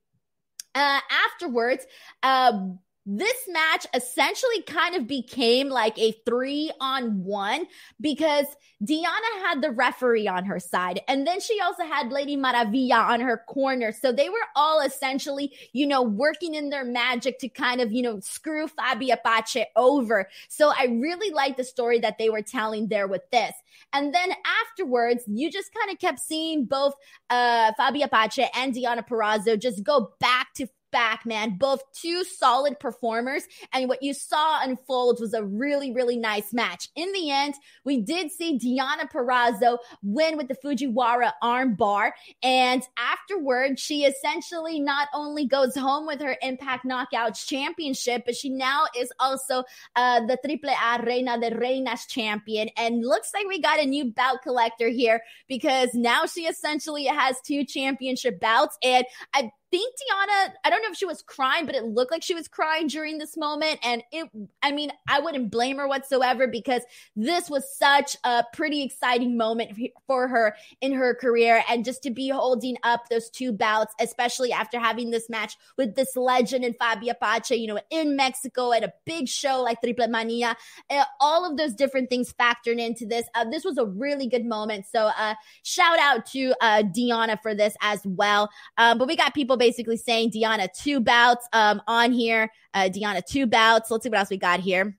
[0.75, 1.87] Uh, afterwards,
[2.23, 2.69] uh,
[3.05, 7.67] this match essentially kind of became like a three on one
[8.01, 8.47] because
[8.85, 11.01] Deonna had the referee on her side.
[11.09, 13.93] And then she also had Lady Maravilla on her corner.
[13.93, 18.03] So they were all essentially, you know, working in their magic to kind of, you
[18.03, 20.29] know, screw Fabi Apache over.
[20.49, 23.53] So I really like the story that they were telling there with this.
[23.93, 24.31] And then
[24.63, 26.95] afterwards, you just kind of kept seeing both
[27.31, 31.57] uh, Fabi Apache and Deonna Purrazzo just go back to back, man.
[31.59, 33.45] Both two solid performers.
[33.73, 36.89] And what you saw unfold was a really, really nice match.
[36.95, 42.15] In the end, we did see Deonna Purrazzo win with the Fujiwara arm bar.
[42.43, 48.51] And afterward, she essentially not only goes home with her Impact Knockouts championship, but she
[48.51, 49.65] now is also
[49.97, 52.69] uh, the Triple A Reina de Reinas champion.
[52.77, 57.37] And looks like we got a new bout collector here because now she essentially has
[57.45, 58.77] two championship bouts.
[58.83, 62.23] And I think Deonna, I don't know if she was crying, but it looked like
[62.23, 63.81] she was crying during this moment.
[63.83, 64.29] And it,
[64.63, 66.83] I mean, I wouldn't blame her whatsoever because
[67.17, 71.65] this was such a pretty exciting moment for her in her career.
[71.71, 75.97] And just to be holding up those two bouts, especially after having this match with
[75.97, 80.07] this legend and Fabi Apache, you know, in Mexico at a big show like Triple
[80.07, 80.55] Mania,
[80.91, 83.25] uh, all of those different things factored into this.
[83.35, 84.85] Uh, this was a really good moment.
[84.93, 88.51] So, uh, shout out to uh, Deonna for this as well.
[88.77, 92.51] Um, but we got people basically saying Deonna two bouts um, on here.
[92.75, 93.93] Uh, Deonna two bouts.
[93.93, 94.99] Let's see what else we got here.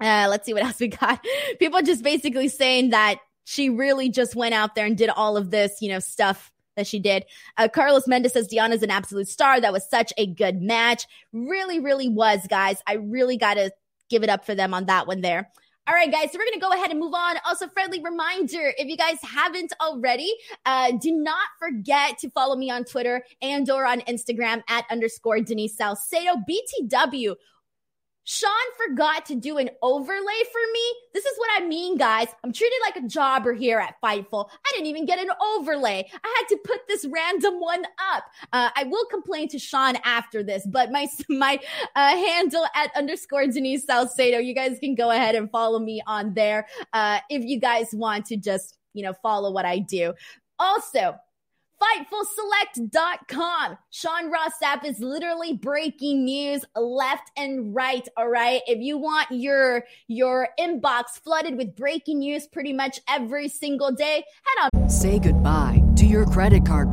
[0.00, 1.24] Uh, let's see what else we got.
[1.60, 5.52] People just basically saying that she really just went out there and did all of
[5.52, 7.24] this, you know, stuff that she did.
[7.56, 9.60] Uh, Carlos Mendes says Deonna's an absolute star.
[9.60, 11.04] That was such a good match.
[11.32, 12.82] Really, really was, guys.
[12.88, 13.70] I really got to
[14.08, 15.48] give it up for them on that one there.
[15.90, 17.34] All right, guys, so we're going to go ahead and move on.
[17.44, 20.32] Also, friendly reminder if you guys haven't already,
[20.64, 25.40] uh, do not forget to follow me on Twitter and or on Instagram at underscore
[25.40, 26.34] Denise Salcedo.
[26.48, 27.34] BTW
[28.24, 28.50] Sean
[28.86, 30.08] forgot to do an overlay
[30.52, 30.94] for me.
[31.14, 32.28] This is what I mean, guys.
[32.44, 34.48] I'm treated like a jobber here at Fightful.
[34.50, 36.08] I didn't even get an overlay.
[36.12, 38.24] I had to put this random one up.
[38.52, 41.58] Uh, I will complain to Sean after this, but my my
[41.96, 44.38] uh, handle at underscore Denise Salcedo.
[44.38, 48.26] You guys can go ahead and follow me on there uh, if you guys want
[48.26, 50.12] to just you know follow what I do.
[50.58, 51.16] Also,
[51.80, 53.78] FightfulSelect.com.
[53.90, 58.06] Sean Ross Sapp is literally breaking news left and right.
[58.16, 58.60] All right.
[58.66, 64.24] If you want your, your inbox flooded with breaking news pretty much every single day,
[64.42, 64.88] head on.
[64.88, 66.92] Say goodbye to your credit card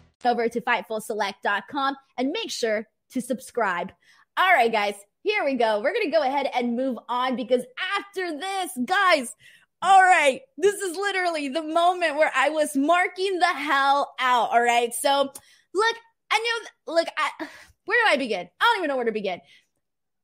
[0.25, 3.91] over to fightfulselect.com and make sure to subscribe.
[4.37, 5.81] All right, guys, here we go.
[5.81, 7.63] We're going to go ahead and move on because
[7.97, 9.33] after this, guys,
[9.81, 14.51] all right, this is literally the moment where I was marking the hell out.
[14.51, 14.93] All right.
[14.93, 15.31] So,
[15.73, 15.95] look,
[16.31, 16.39] I
[16.87, 17.47] know, look, I,
[17.85, 18.47] where do I begin?
[18.59, 19.41] I don't even know where to begin.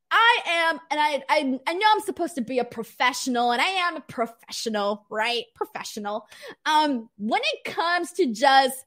[0.10, 3.66] I am, and I, I, I know I'm supposed to be a professional, and I
[3.66, 5.44] am a professional, right?
[5.54, 6.28] Professional.
[6.66, 8.86] Um, when it comes to just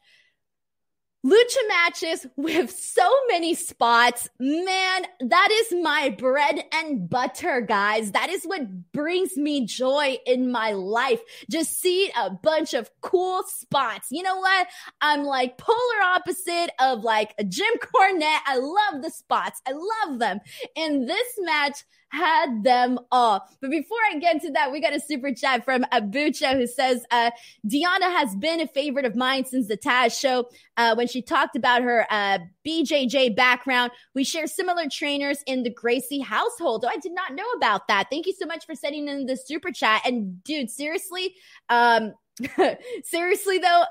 [1.24, 4.28] lucha matches with so many spots.
[4.38, 8.12] Man, that is my bread and butter, guys.
[8.12, 11.20] That is what brings me joy in my life.
[11.50, 14.08] Just see a bunch of cool spots.
[14.10, 14.68] You know what?
[15.00, 18.40] I'm like polar opposite of like a Jim Cornette.
[18.46, 19.60] I love the spots.
[19.66, 20.40] I love them.
[20.76, 23.48] And this match had them all.
[23.60, 27.04] But before I get to that, we got a super chat from Abucha who says,
[27.10, 27.30] uh,
[27.66, 30.48] Deonna has been a favorite of mine since the Taz show.
[30.76, 35.70] Uh, when she talked about her uh, BJJ background, we share similar trainers in the
[35.70, 36.84] Gracie household.
[36.84, 38.08] Oh, I did not know about that.
[38.10, 40.02] Thank you so much for sending in the super chat.
[40.04, 41.34] And dude, seriously,
[41.68, 42.14] um,
[43.04, 43.84] seriously though,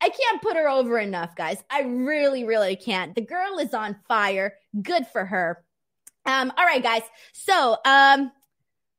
[0.00, 1.62] I can't put her over enough, guys.
[1.70, 3.14] I really, really can't.
[3.14, 4.54] The girl is on fire.
[4.82, 5.64] Good for her.
[6.26, 7.02] Um, all right, guys.
[7.32, 8.30] So, um,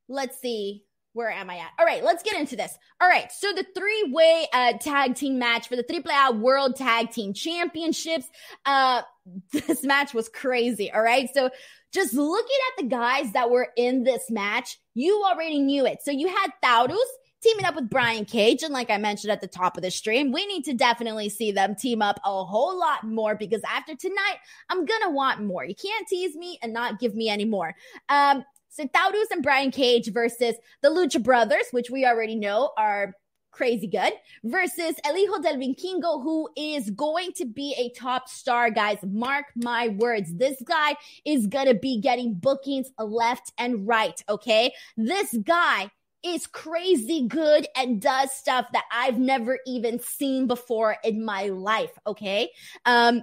[0.08, 0.84] let's see.
[1.12, 1.70] Where am I at?
[1.78, 2.76] All right, let's get into this.
[3.00, 7.32] All right, so the three-way uh, tag team match for the AAA World Tag Team
[7.32, 8.26] Championships.
[8.66, 9.02] Uh,
[9.52, 10.90] this match was crazy.
[10.90, 11.50] All right, so
[11.92, 15.98] just looking at the guys that were in this match, you already knew it.
[16.02, 16.98] So you had Taurus
[17.44, 18.62] teaming up with Brian Cage.
[18.62, 21.52] And like I mentioned at the top of the stream, we need to definitely see
[21.52, 24.36] them team up a whole lot more because after tonight,
[24.70, 25.64] I'm going to want more.
[25.64, 27.74] You can't tease me and not give me any more.
[28.08, 33.14] Um, so Taurus and Brian Cage versus the Lucha Brothers, which we already know are
[33.52, 38.70] crazy good, versus El Hijo del Vikingo, who is going to be a top star,
[38.70, 38.98] guys.
[39.06, 40.34] Mark my words.
[40.34, 44.72] This guy is going to be getting bookings left and right, okay?
[44.96, 45.88] This guy
[46.24, 51.92] is crazy good and does stuff that I've never even seen before in my life,
[52.06, 52.50] okay?
[52.86, 53.22] Um,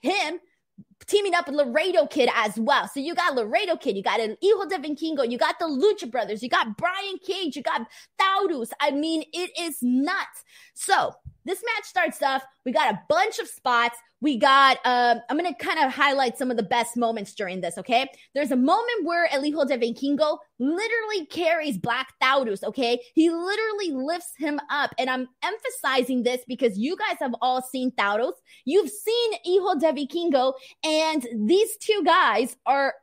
[0.00, 0.40] him
[1.06, 2.88] teaming up with Laredo Kid as well.
[2.88, 6.10] So you got Laredo Kid, you got El Hijo de Vikingo, you got the Lucha
[6.10, 7.86] Brothers, you got Brian Cage, you got
[8.18, 8.70] Taurus.
[8.80, 10.44] I mean, it is nuts.
[10.80, 11.12] So
[11.44, 12.42] this match starts off.
[12.64, 13.98] We got a bunch of spots.
[14.22, 17.60] We got, uh, I'm going to kind of highlight some of the best moments during
[17.60, 18.06] this, okay?
[18.34, 22.98] There's a moment where El Hijo de Vikingo literally carries Black Taurus, okay?
[23.14, 24.94] He literally lifts him up.
[24.98, 28.34] And I'm emphasizing this because you guys have all seen Taurus.
[28.64, 32.94] You've seen Hijo de Vikingo, and these two guys are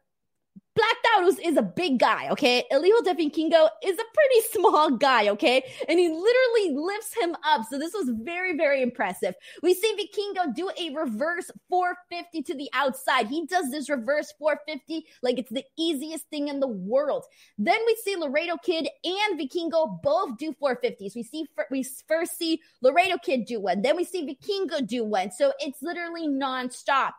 [0.77, 2.63] Black Taurus is a big guy, okay?
[2.69, 5.63] El Hijo de Vikingo is a pretty small guy, okay?
[5.89, 7.65] And he literally lifts him up.
[7.67, 9.33] So this was very, very impressive.
[9.63, 13.25] We see Vikingo do a reverse 450 to the outside.
[13.25, 17.25] He does this reverse 450 like it's the easiest thing in the world.
[17.57, 21.15] Then we see Laredo Kid and Vikingo both do 450s.
[21.15, 25.31] We see we first see Laredo Kid do one, then we see Vikingo do one.
[25.31, 27.13] So it's literally nonstop.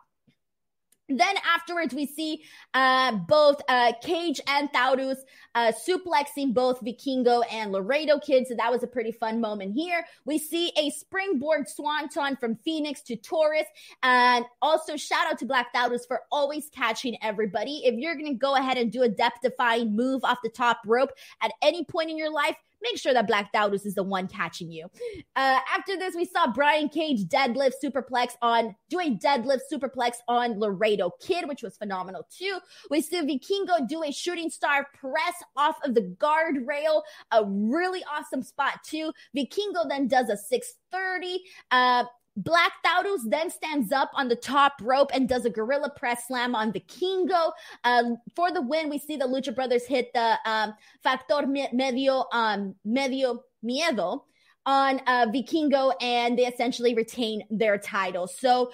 [1.09, 2.43] Then afterwards, we see
[2.73, 5.19] uh, both uh, Cage and Taurus
[5.55, 8.47] uh, suplexing both Vikingo and Laredo Kid.
[8.47, 10.05] So that was a pretty fun moment here.
[10.25, 13.65] We see a springboard swanton from Phoenix to Taurus.
[14.03, 17.81] And also, shout out to Black Taurus for always catching everybody.
[17.85, 20.81] If you're going to go ahead and do a depth defying move off the top
[20.85, 24.27] rope at any point in your life, make sure that Black Taurus is the one
[24.27, 24.87] catching you.
[25.35, 31.11] Uh, after this, we saw Brian Cage deadlift superplex on doing deadlift superplex on Laredo
[31.21, 32.59] Kid, which was phenomenal too.
[32.89, 37.01] We see Vikingo do a shooting star press off of the guardrail,
[37.31, 39.11] a really awesome spot too.
[39.35, 41.43] Vikingo then does a 630.
[41.71, 42.03] Uh,
[42.39, 46.55] Black Taurus then stands up on the top rope and does a gorilla press slam
[46.55, 47.51] on Vikingo.
[47.83, 50.73] Um, for the win, we see the Lucha Brothers hit the um,
[51.03, 54.21] Factor Medio, um, Medio Miedo
[54.65, 58.25] on uh, Vikingo, and they essentially retain their title.
[58.25, 58.71] So,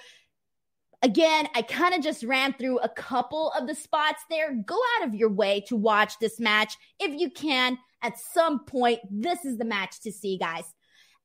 [1.02, 4.54] again, I kind of just ran through a couple of the spots there.
[4.64, 7.78] Go out of your way to watch this match if you can.
[8.00, 10.72] At some point, this is the match to see, guys.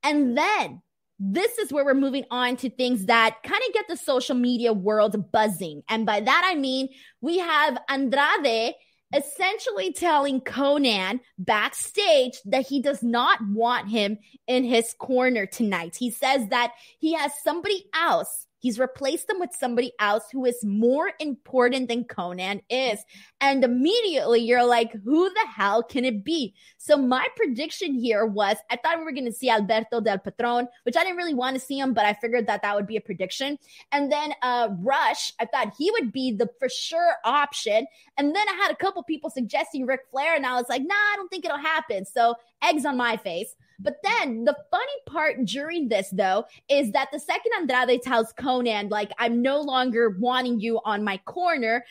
[0.03, 0.81] And then
[1.23, 4.73] this is where we're moving on to things that kind of get the social media
[4.73, 5.83] world buzzing.
[5.87, 6.89] And by that, I mean,
[7.21, 8.73] we have Andrade
[9.15, 14.17] essentially telling Konnan backstage that he does not want him
[14.47, 15.95] in his corner tonight.
[15.95, 20.63] He says that he has somebody else He's replaced them with somebody else who is
[20.63, 23.03] more important than Konnan is.
[23.41, 26.53] And immediately you're like, who the hell can it be?
[26.77, 30.67] So my prediction here was I thought we were going to see Alberto del Patron,
[30.83, 32.97] which I didn't really want to see him, but I figured that that would be
[32.97, 33.57] a prediction.
[33.91, 37.87] And then uh, Rush, I thought he would be the for sure option.
[38.17, 40.93] And then I had a couple people suggesting Ric Flair, and I was like, nah,
[40.93, 42.05] I don't think it'll happen.
[42.05, 43.55] So eggs on my face.
[43.81, 48.89] But then the funny part during this, though, is that the second Andrade tells Konnan,
[48.89, 51.83] like, I'm no longer wanting you on my corner,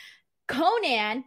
[0.49, 1.25] Konnan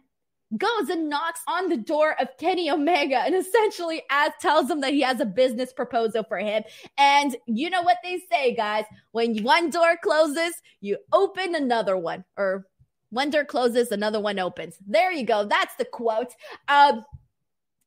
[0.56, 4.92] goes and knocks on the door of Kenny Omega and essentially as tells him that
[4.92, 6.62] he has a business proposal for him.
[6.96, 8.84] And you know what they say, guys?
[9.12, 12.66] When one door closes, you open another one, or
[13.10, 14.76] one door closes, another one opens.
[14.86, 15.44] There you go.
[15.44, 16.32] That's the quote.
[16.68, 17.04] Um,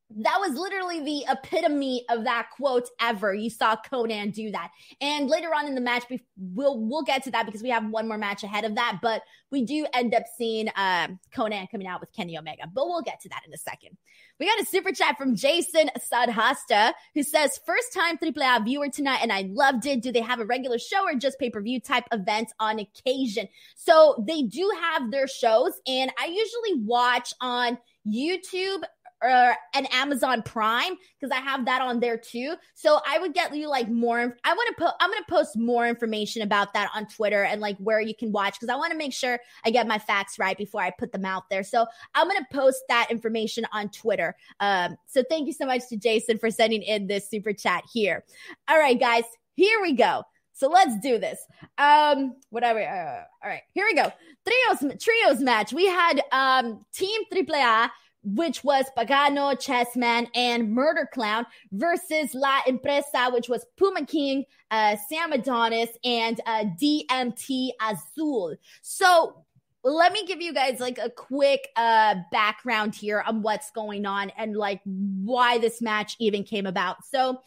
[0.09, 3.33] that was literally the epitome of that quote ever.
[3.33, 4.71] You saw Konnan do that.
[5.01, 6.05] And later on in the match,
[6.37, 8.99] we'll we'll get to that because we have one more match ahead of that.
[9.01, 12.63] But we do end up seeing uh, Konnan coming out with Kenny Omega.
[12.73, 13.97] But we'll get to that in a second.
[14.39, 19.19] We got a super chat from Jason Sadhasta who says, First time AAA viewer tonight,
[19.21, 20.01] and I loved it.
[20.01, 23.49] Do they have a regular show or just pay per view type events on occasion?
[23.75, 27.77] So they do have their shows, and I usually watch on
[28.07, 28.83] YouTube
[29.21, 32.55] or an Amazon Prime because I have that on there too.
[32.75, 34.37] So I would get you like more.
[34.43, 34.93] I want to put.
[34.99, 38.31] I'm going to post more information about that on Twitter and like where you can
[38.31, 41.11] watch because I want to make sure I get my facts right before I put
[41.11, 41.63] them out there.
[41.63, 44.35] So I'm going to post that information on Twitter.
[44.59, 48.23] Um, so thank you so much to Jason for sending in this super chat here.
[48.67, 49.23] All right, guys,
[49.55, 50.23] here we go.
[50.53, 51.39] So let's do this.
[51.77, 52.79] Um, whatever.
[52.79, 54.11] Uh, all right, here we go.
[54.47, 55.71] Trios trios match.
[55.71, 57.89] We had um Team AAA
[58.35, 64.97] which was Pagano, Chessman, and Murder Clown versus La Empresa, which was Puma King, uh,
[65.07, 68.55] Sam Adonis, and uh, DMT Azul.
[68.81, 69.45] So
[69.83, 74.31] let me give you guys like a quick uh background here on what's going on
[74.37, 77.05] and like why this match even came about.
[77.05, 77.39] So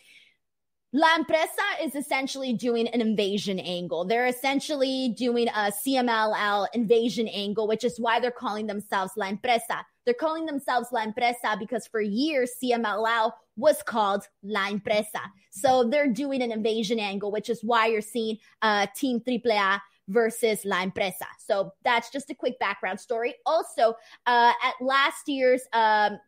[0.92, 4.04] La Empresa is essentially doing an invasion angle.
[4.06, 9.86] They're essentially doing a CMLL invasion angle, which is why they're calling themselves La Empresa.
[10.04, 15.20] They're calling themselves La Empresa because for years, CMLL was called La Empresa.
[15.50, 20.64] So they're doing an invasion angle, which is why you're seeing uh, Team AAA versus
[20.64, 21.26] La Empresa.
[21.38, 23.34] So that's just a quick background story.
[23.46, 23.94] Also,
[24.26, 26.18] uh, at last year's um,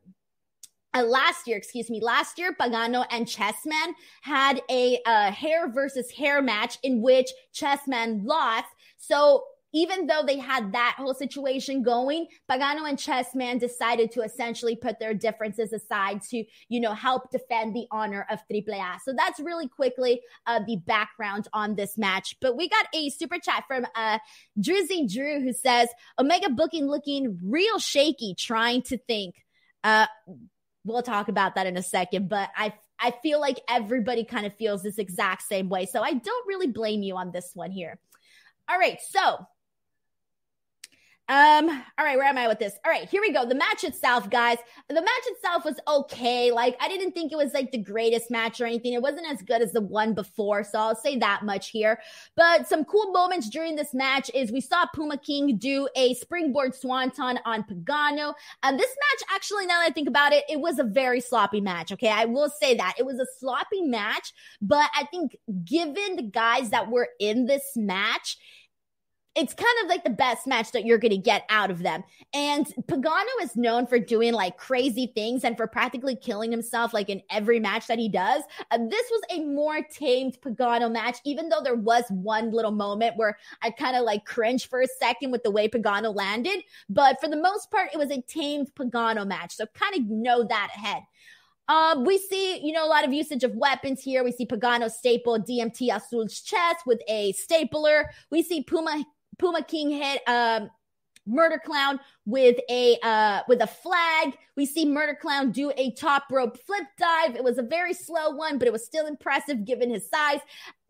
[0.95, 6.11] uh, last year, excuse me, last year, Pagano and Chessman had a uh, hair versus
[6.11, 8.69] hair match in which Chessman lost.
[8.99, 14.77] So even though they had that whole situation going, Pagano and Chessman decided to essentially
[14.77, 19.01] put their differences aside to, you know, help defend the honor of Triple AAA.
[19.05, 22.37] So that's really quickly uh, the background on this match.
[22.41, 24.19] But we got a super chat from uh,
[24.61, 29.37] Drizzy Drew who says, Omega booking looking real shaky, trying to think.
[29.85, 30.07] Uh,
[30.85, 34.55] we'll talk about that in a second, but I I feel like everybody kind of
[34.55, 35.87] feels this exact same way.
[35.87, 37.99] So I don't really blame you on this one here.
[38.69, 39.45] All right, so
[41.29, 42.75] um, all right, where am I with this?
[42.85, 43.47] All right, here we go.
[43.47, 44.59] The match itself, guys.
[44.89, 46.51] The match itself was okay.
[46.51, 48.93] Like, I didn't think it was like the greatest match or anything.
[48.93, 52.01] It wasn't as good as the one before, so I'll say that much here.
[52.37, 56.75] But some cool moments during this match is we saw Puma King do a springboard
[56.75, 58.35] swanton on Pagano.
[58.65, 61.61] And this match, actually, now that I think about it, it was a very sloppy
[61.61, 61.93] match.
[61.93, 66.23] Okay, I will say that it was a sloppy match, but I think given the
[66.23, 68.39] guys that were in this match,
[69.35, 72.05] it's kind of like the best match that you're going to get out of them.
[72.35, 77.09] And Pagano is known for doing like crazy things and for practically killing himself like
[77.09, 78.43] in every match that he does.
[78.71, 83.17] Uh, this was a more tamed Pagano match, even though there was one little moment
[83.17, 86.63] where I kind of like cringed for a second with the way Pagano landed.
[86.91, 89.57] But for the most part, it was a tamed Pagano match.
[89.57, 91.03] So kind of know that ahead.
[91.69, 94.25] Um, we see, you know, a lot of usage of weapons here.
[94.25, 98.11] We see Pagano staple DMT Azul's chest with a stapler.
[98.31, 99.05] We see Puma
[99.43, 100.71] Puma King hit um,
[101.27, 104.37] Murder Clown with a uh, with a flag.
[104.57, 107.37] We see Murder Clown do a top rope flip dive.
[107.37, 110.41] It was a very slow one, but it was still impressive given his size.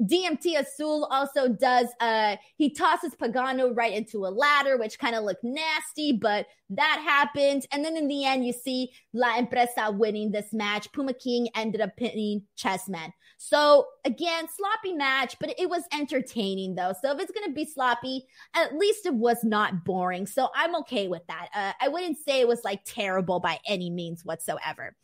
[0.03, 5.24] DMT Azul also does uh he tosses Pagano right into a ladder, which kind of
[5.24, 7.66] looked nasty, but that happened.
[7.72, 10.91] And then in the end, you see La Empresa winning this match.
[10.93, 13.12] Puma King ended up pinning Chessman.
[13.45, 16.95] So again, sloppy match, but it was entertaining though.
[17.03, 18.24] So if it's gonna be sloppy,
[18.55, 20.26] at least it was not boring.
[20.26, 21.48] So I'm okay with that.
[21.54, 24.94] Uh, I wouldn't say it was like terrible by any means whatsoever.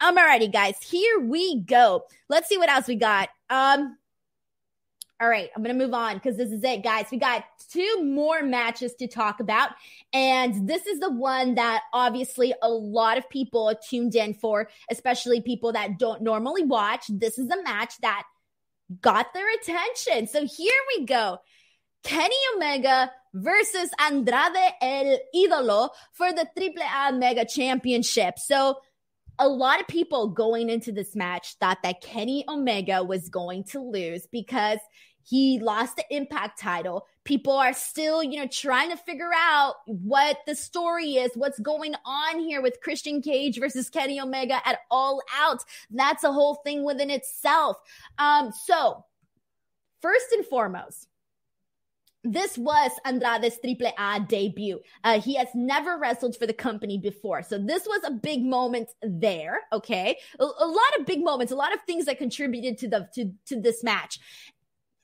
[0.00, 2.04] Um, alrighty, guys, here we go.
[2.28, 3.28] Let's see what else we got.
[3.48, 3.96] Um,
[5.20, 7.06] all right, I'm going to move on because this is it, guys.
[7.10, 9.70] We got two more matches to talk about.
[10.12, 15.40] And this is the one that obviously a lot of people tuned in for, especially
[15.40, 17.04] people that don't normally watch.
[17.08, 18.24] This is a match that
[19.00, 20.26] got their attention.
[20.26, 21.38] So here we go
[22.02, 28.38] Kenny Omega versus Andrade El Idolo for the AAA Mega Championship.
[28.38, 28.78] So
[29.38, 33.80] a lot of people going into this match thought that Kenny Omega was going to
[33.80, 34.78] lose because
[35.24, 37.06] he lost the Impact title.
[37.24, 41.94] People are still, you know, trying to figure out what the story is, what's going
[42.04, 45.64] on here with Christian Cage versus Kenny Omega at All Out.
[45.90, 47.78] That's a whole thing within itself.
[48.18, 49.04] Um, so
[50.02, 51.08] first and foremost,
[52.24, 54.80] this was Andrade's Triple A debut.
[55.04, 57.42] Uh, he has never wrestled for the company before.
[57.42, 59.60] So this was a big moment there.
[59.72, 60.16] Okay.
[60.40, 63.32] A, a, lot of big moments, a lot of things that contributed to the, to,
[63.46, 64.18] to this match.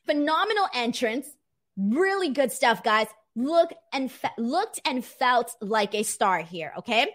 [0.07, 1.29] Phenomenal entrance.
[1.77, 3.07] Really good stuff, guys.
[3.37, 6.73] Look and fe- looked and felt like a star here.
[6.79, 7.07] Okay.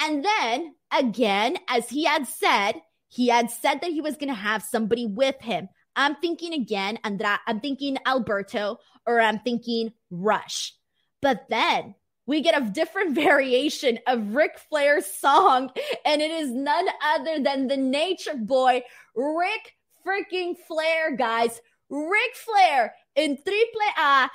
[0.00, 2.72] And then again, as he had said,
[3.08, 5.68] he had said that he was going to have somebody with him.
[5.96, 10.74] I'm thinking again, Andra, I'm thinking Alberto or I'm thinking Rush.
[11.22, 11.94] But then
[12.26, 15.70] we get a different variation of Ric Flair's song,
[16.04, 18.82] and it is none other than the Nature Boy,
[19.14, 19.74] Ric
[20.06, 21.60] freaking Flair, guys.
[21.88, 24.28] Ric Flair in Triple A,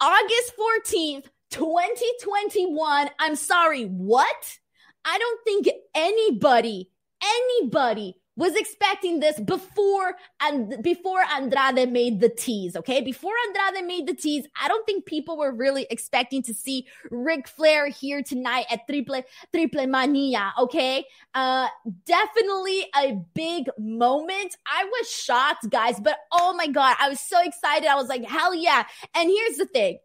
[0.00, 3.10] August 14th, 2021.
[3.18, 4.58] I'm sorry, what?
[5.04, 6.90] I don't think anybody,
[7.22, 13.00] anybody was expecting this before and before Andrade made the tease, okay?
[13.00, 17.46] Before Andrade made the tease, I don't think people were really expecting to see Ric
[17.48, 19.22] Flair here tonight at Triple
[19.52, 21.04] Triple Mania, okay?
[21.34, 21.68] Uh
[22.06, 24.56] definitely a big moment.
[24.66, 27.86] I was shocked, guys, but oh my god, I was so excited.
[27.88, 29.98] I was like, "Hell yeah." And here's the thing.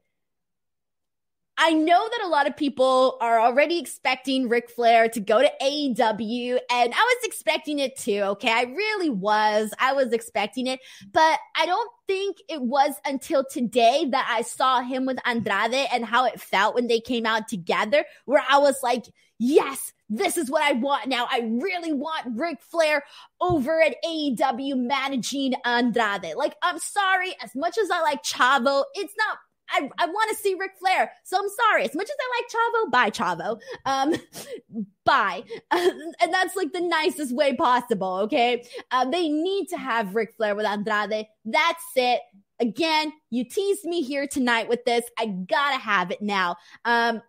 [1.61, 5.51] I know that a lot of people are already expecting Ric Flair to go to
[5.61, 8.21] AEW, and I was expecting it too.
[8.21, 8.49] Okay.
[8.49, 9.73] I really was.
[9.77, 10.79] I was expecting it,
[11.11, 16.05] but I don't think it was until today that I saw him with Andrade and
[16.05, 19.03] how it felt when they came out together, where I was like,
[19.37, 21.27] yes, this is what I want now.
[21.29, 23.03] I really want Ric Flair
[23.41, 26.35] over at AEW managing Andrade.
[26.37, 29.39] Like, I'm sorry, as much as I like Chavo, it's not
[29.71, 31.11] I, I want to see Ric Flair.
[31.23, 31.83] So I'm sorry.
[31.85, 33.59] As much as I like Chavo, bye Chavo.
[33.85, 35.43] Um, bye.
[35.71, 38.15] and that's like the nicest way possible.
[38.23, 38.63] Okay.
[38.91, 41.27] Uh, they need to have Ric Flair with Andrade.
[41.45, 42.21] That's it.
[42.59, 45.05] Again, you teased me here tonight with this.
[45.17, 46.57] I gotta have it now.
[46.83, 47.21] Um,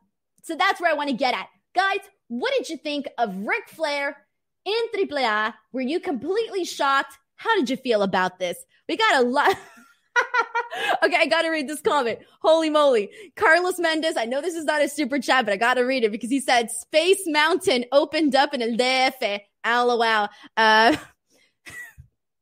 [0.43, 1.47] so that's where I want to get at.
[1.74, 4.16] Guys, what did you think of Ric Flair
[4.64, 5.55] in AAA?
[5.72, 7.16] Were you completely shocked?
[7.36, 8.57] How did you feel about this?
[8.88, 9.57] We got a lot.
[11.05, 12.21] okay, I gotta read this comment.
[12.43, 13.11] Holy moly.
[13.37, 16.12] Carlos Mendez, I know this is not a super chat, but I gotta read it
[16.12, 19.41] because he said Space Mountain opened up in El DF.
[19.64, 20.29] LOL.
[20.57, 20.97] Uh,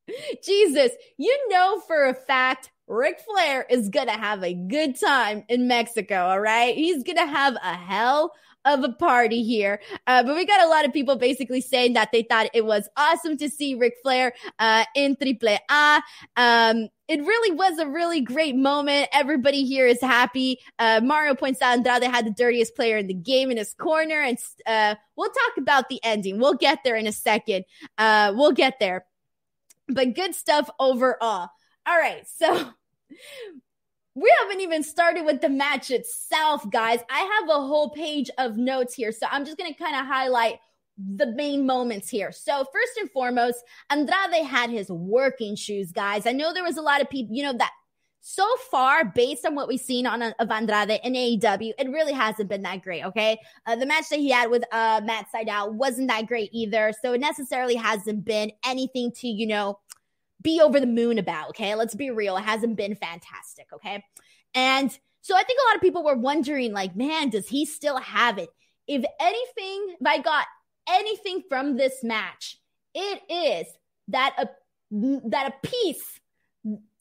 [0.45, 5.69] Jesus, you know for a fact Ric Flair is gonna have a good time in
[5.69, 6.75] Mexico, all right?
[6.75, 8.33] He's gonna have a hell
[8.65, 9.81] of a party here.
[10.07, 12.89] Uh, but we got a lot of people basically saying that they thought it was
[12.97, 16.03] awesome to see Ric Flair uh, in Triple A.
[16.37, 19.09] Um, it really was a really great moment.
[19.13, 20.61] Everybody here is happy.
[20.79, 24.21] Uh, Mario points out Andrade had the dirtiest player in the game in his corner.
[24.21, 26.39] And uh, we'll talk about the ending.
[26.39, 27.65] We'll get there in a second.
[27.97, 29.07] Uh, we'll get there.
[29.89, 31.49] But good stuff overall.
[31.87, 32.27] All right.
[32.29, 32.69] So
[34.15, 37.01] we haven't even started with the match itself, guys.
[37.09, 39.13] I have a whole page of notes here.
[39.13, 40.59] So I'm just going to kind of highlight
[40.99, 42.33] the main moments here.
[42.33, 46.27] So first and foremost, Andrade had his working shoes, guys.
[46.27, 47.71] I know there was a lot of people, you know, that
[48.21, 52.49] so far, based on what we've seen on of Andrade in AEW, it really hasn't
[52.49, 53.05] been that great.
[53.05, 56.93] Okay, uh, the match that he had with uh, Matt Sydal wasn't that great either,
[57.01, 59.79] so it necessarily hasn't been anything to you know
[60.43, 61.51] be over the moon about.
[61.51, 63.69] Okay, let's be real, it hasn't been fantastic.
[63.73, 64.05] Okay,
[64.55, 67.99] and so I think a lot of people were wondering, like, man, does he still
[67.99, 68.49] have it?
[68.89, 70.47] If anything, if I got
[70.91, 72.59] anything from this match,
[72.95, 73.67] it is
[74.09, 74.49] that a
[74.91, 76.21] that a piece,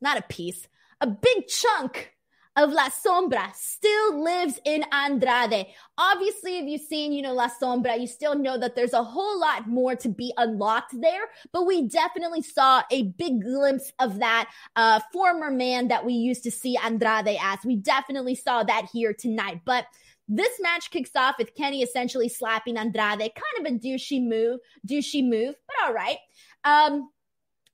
[0.01, 0.67] not a piece,
[0.99, 2.13] a big chunk
[2.57, 5.67] of La Sombra still lives in Andrade.
[5.97, 9.39] Obviously, if you've seen, you know, La Sombra, you still know that there's a whole
[9.39, 14.49] lot more to be unlocked there, but we definitely saw a big glimpse of that
[14.75, 17.59] uh, former man that we used to see Andrade as.
[17.63, 19.85] We definitely saw that here tonight, but
[20.27, 25.27] this match kicks off with Kenny essentially slapping Andrade, kind of a douchey move, douchey
[25.27, 26.17] move, but all right.
[26.63, 27.09] Um,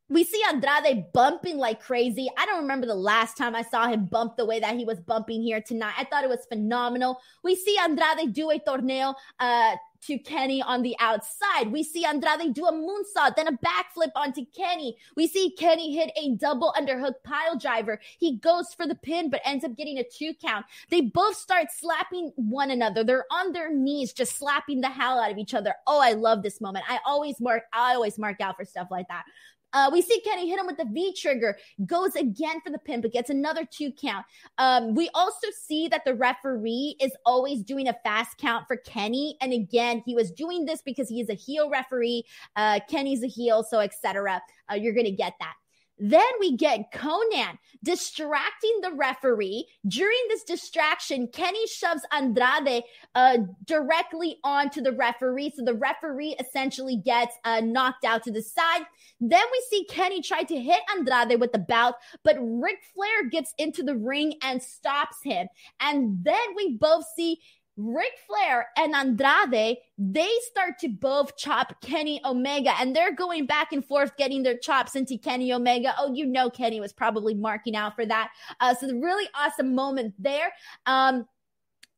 [0.10, 2.30] we see Andrade bumping like crazy.
[2.38, 4.99] I don't remember the last time I saw him bump the way that he was
[4.99, 5.93] bumping here tonight.
[5.97, 7.20] I thought it was phenomenal.
[7.43, 9.76] We see Andrade do a torneo uh,
[10.08, 11.72] to Kenny on the outside.
[11.72, 14.97] We see Andrade do a moonsault, then a backflip onto Kenny.
[15.16, 17.99] We see Kenny hit a double underhook pile driver.
[18.20, 20.66] He goes for the pin, but ends up getting a two count.
[20.89, 23.04] They both start slapping one another.
[23.04, 25.74] They're on their knees, just slapping the hell out of each other.
[25.88, 26.86] Oh, I love this moment.
[26.89, 29.26] I always mark, I always mark out for stuff like that.
[29.74, 33.01] Uh, we see Kenny hit him with the V trigger, goes again for the pin,
[33.01, 34.26] but gets another two count.
[34.57, 39.38] Um, we also see that the referee is always doing a fast count for Kenny.
[39.41, 42.26] And again, he was doing this because he is a heel referee.
[42.55, 44.41] Uh, Kenny's a heel, so etc.
[44.71, 45.53] Uh, you're to get that.
[46.00, 49.68] Then we get Konnan distracting the referee.
[49.88, 52.84] During this distraction, Kenny shoves Andrade
[53.16, 55.54] uh, directly onto the referee.
[55.56, 58.84] So the referee essentially gets uh, knocked out to the side.
[59.20, 63.54] Then we see Kenny try to hit Andrade with the belt, but Ric Flair gets
[63.58, 65.48] into the ring and stops him.
[65.80, 67.39] And then we both see
[67.76, 73.74] Ric Flair and Andrade, they start to both chop Kenny Omega and they're going back
[73.74, 75.95] and forth getting their chops into Kenny Omega.
[75.97, 78.32] Oh, you know, Kenny was probably marking out for that.
[78.59, 80.53] Uh, so the really awesome moment there.
[80.86, 81.26] Um,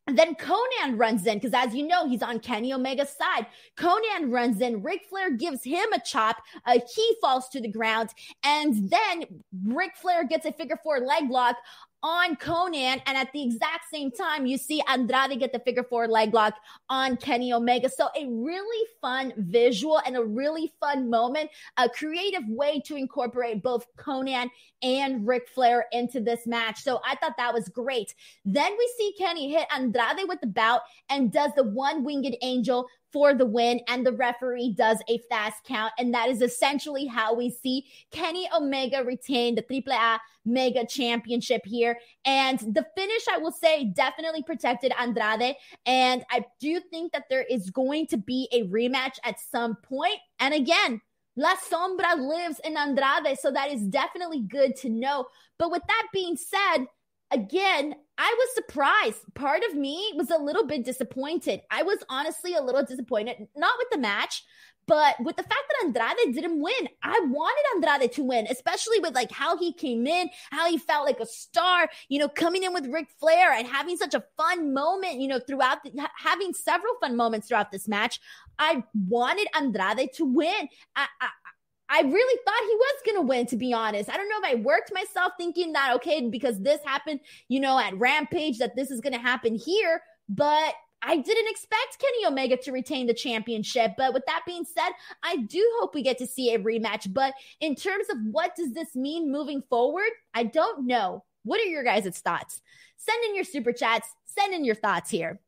[0.08, 3.48] then Konnan runs in because, as you know, he's on Kenny Omega's side.
[3.76, 4.84] Konnan runs in.
[4.84, 6.38] Ric Flair gives him a chop.
[6.66, 8.12] Uh, he falls to the ground.
[8.44, 9.26] And then
[9.66, 11.56] Ric Flair gets a figure four leg lock
[12.06, 13.02] on Konnan.
[13.08, 16.54] And at the exact same time, you see Andrade get the figure four leg lock
[16.88, 17.90] on Kenny Omega.
[17.90, 23.64] So a really fun visual and a really fun moment, a creative way to incorporate
[23.64, 24.52] both Konnan
[24.84, 26.84] and Ric Flair into this match.
[26.84, 28.14] So I thought that was great.
[28.46, 32.88] Then we see Kenny hit Andrade with the bout and does the one winged angel
[33.16, 35.94] for the win, and the referee does a fast count.
[35.98, 41.98] And that is essentially how we see Kenny Omega retain the AAA Mega Championship here.
[42.26, 45.56] And the finish, I will say, definitely protected Andrade.
[45.86, 50.18] And I do think that there is going to be a rematch at some point.
[50.42, 51.00] And again,
[51.38, 55.28] La Sombra lives in Andrade, so that is definitely good to know.
[55.58, 56.88] But with that being said,
[57.32, 59.22] again, I was surprised.
[59.34, 61.62] Part of me was a little bit disappointed.
[61.70, 64.44] I was honestly a little disappointed, not with the match,
[64.88, 66.90] but with the fact that Andrade didn't win.
[67.04, 71.06] I wanted Andrade to win, especially with like how he came in, how he felt
[71.06, 74.74] like a star, you know, coming in with Ric Flair and having such a fun
[74.74, 78.20] moment, you know, throughout the, having several fun moments throughout this match.
[78.60, 80.70] I wanted Andrade to win.
[80.96, 81.30] I, I
[81.90, 84.10] I really thought he was going to win, to be honest.
[84.10, 87.78] I don't know if I worked myself thinking that, okay, because this happened, you know,
[87.78, 90.02] at Rampage, that this is going to happen here.
[90.28, 90.74] But
[91.04, 93.92] I didn't expect Kenny Omega to retain the championship.
[93.98, 94.90] But with that being said,
[95.24, 97.14] I do hope we get to see a rematch.
[97.14, 101.24] But in terms of what does this mean moving forward, I don't know.
[101.44, 102.62] What are your guys' thoughts?
[102.98, 104.08] Send in your super chats.
[104.26, 105.40] Send in your thoughts here.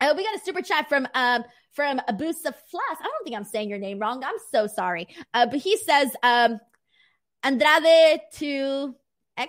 [0.00, 2.98] Uh, we got a super chat from um, from Abusa Flas.
[3.00, 4.22] I don't think I'm saying your name wrong.
[4.24, 5.08] I'm so sorry.
[5.32, 6.60] Uh, but he says um,
[7.42, 8.94] Andrade to
[9.38, 9.48] Exo.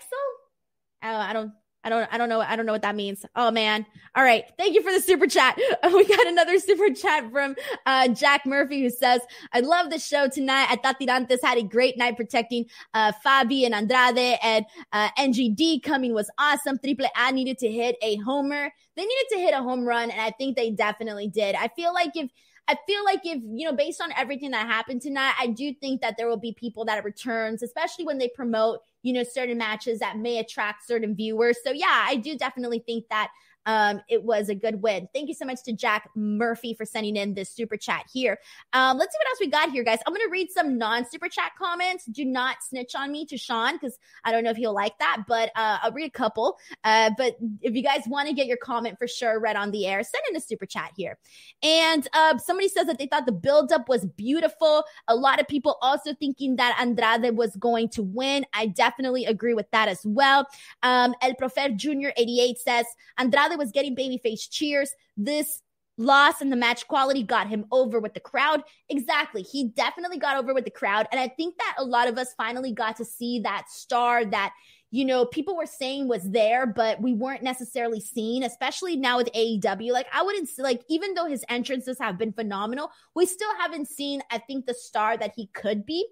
[1.04, 1.52] Oh, I don't.
[1.86, 3.24] I don't I don't know I don't know what that means.
[3.36, 3.86] Oh man.
[4.16, 4.44] All right.
[4.58, 5.58] Thank you for the super chat.
[5.94, 7.56] We got another super chat from
[7.86, 9.22] uh, Jack Murphy who says,
[9.54, 10.68] I love the show tonight.
[10.70, 15.84] I thought Tirantes had a great night protecting uh, Fabi and Andrade and uh, NGD
[15.84, 16.80] coming was awesome.
[16.84, 18.72] Triple A needed to hit a homer.
[18.96, 21.56] They needed to hit a home run and I think they definitely did.
[21.56, 22.32] I feel like if
[22.68, 26.02] I feel like if, you know, based on everything that happened tonight, I do think
[26.02, 30.00] that there will be people that returns, especially when they promote, you know, certain matches
[30.00, 31.60] that may attract certain viewers.
[31.64, 33.30] So yeah, I do definitely think that
[33.66, 35.08] um, it was a good win.
[35.14, 38.38] Thank you so much to Jack Murphy for sending in this super chat here.
[38.74, 40.00] Um, let's see what else we got here, guys.
[40.06, 42.06] I'm going to read some non super chat comments.
[42.06, 45.24] Do not snitch on me to Sean because I don't know if he'll like that,
[45.28, 46.58] but uh, I'll read a couple.
[46.84, 49.88] Uh, but if you guys want to get your comment for sure read on the
[49.88, 51.18] air, send in a super chat here.
[51.64, 54.84] And uh, somebody says that they thought the buildup was beautiful.
[55.08, 58.46] A lot of people also thinking that Andrade was going to win.
[58.54, 60.48] I definitely agree with that as well.
[60.84, 62.10] Um, El Profer Jr.
[62.18, 62.86] 88 says
[63.18, 64.92] Andrade was getting babyface cheers.
[65.18, 65.62] This
[65.98, 68.62] loss in the match quality got him over with the crowd.
[68.90, 69.42] Exactly.
[69.42, 71.08] He definitely got over with the crowd.
[71.12, 74.54] And I think that a lot of us finally got to see that star that,
[74.92, 79.32] you know, people were saying was there, but we weren't necessarily seen, especially now with
[79.34, 79.92] AEW.
[79.92, 84.22] Like, I wouldn't like, even though his entrances have been phenomenal, we still haven't seen,
[84.32, 86.08] I think, the star that he could be.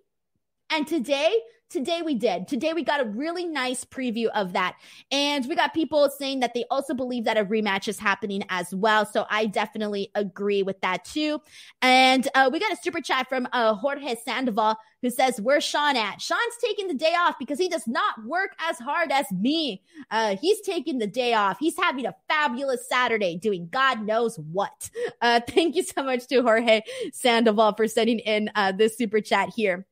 [0.74, 1.40] And today,
[1.74, 2.48] Today we did.
[2.48, 4.76] Today we got a really nice preview of that.
[5.12, 8.76] And we got people saying that they also believe that a rematch is happening as
[8.76, 9.08] well.
[9.08, 11.42] So I definitely agree with that too.
[11.82, 15.98] And uh, we got a super chat from uh, Jorge Sandoval who says, Where's Sean
[15.98, 16.22] at?
[16.22, 19.82] Sean's taking the day off because he does not work as hard as me.
[20.12, 21.58] Uh, he's taking the day off.
[21.60, 24.92] He's having a fabulous Saturday doing God knows what.
[25.24, 26.82] Uh, thank you so much to Jorge
[27.14, 29.88] Sandoval for sending in uh, this super chat here.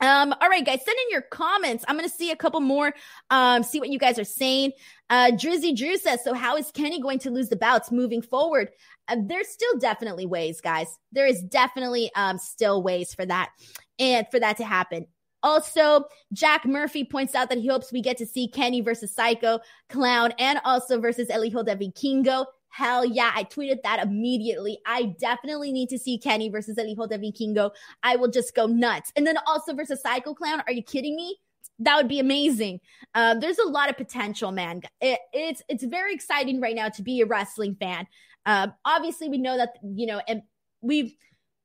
[0.00, 1.84] Um, all right, guys, send in your comments.
[1.88, 2.94] I'm gonna see a couple more,
[3.30, 4.72] um, see what you guys are saying.
[5.08, 8.70] Uh, Drizzy Drew says, so how is Kenny going to lose the bouts moving forward?
[9.08, 10.98] Uh, there's still definitely ways, guys.
[11.12, 13.50] There is definitely um still ways for that
[13.98, 15.06] and for that to happen.
[15.42, 19.60] Also, Jack Murphy points out that he hopes we get to see Kenny versus Psycho
[19.88, 22.46] Clown and also versus El Hijo de Vikingo.
[22.76, 24.80] Hell yeah, I tweeted that immediately.
[24.84, 27.70] I definitely need to see Kenny versus El Hijo de Vikingo.
[28.02, 29.10] I will just go nuts.
[29.16, 30.62] And then also versus Psycho Clown.
[30.66, 31.38] Are you kidding me?
[31.78, 32.80] That would be amazing.
[33.14, 34.82] Um, there's a lot of potential, man.
[35.00, 38.06] It, it's it's very exciting right now to be a wrestling fan.
[38.44, 40.42] Um, obviously, we know that you know, and
[40.82, 41.14] we've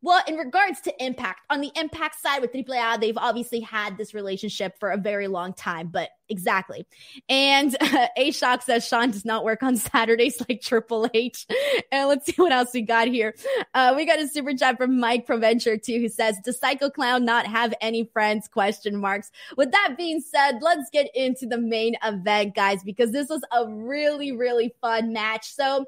[0.04, 4.14] well, in regards to impact, on the impact side with AAA, they've obviously had this
[4.14, 6.88] relationship for a very long time, but exactly.
[7.30, 11.46] And uh, A Shock says Sean does not work on Saturdays like Triple H.
[11.94, 13.36] And let's see what else we got here.
[13.74, 17.26] Uh, we got a super chat from Mike Proventure too, who says, Does Psycho Clown
[17.26, 18.48] not have any friends?
[18.48, 19.30] Question marks.
[19.58, 23.68] With that being said, let's get into the main event, guys, because this was a
[23.68, 25.52] really, really fun match.
[25.52, 25.86] So,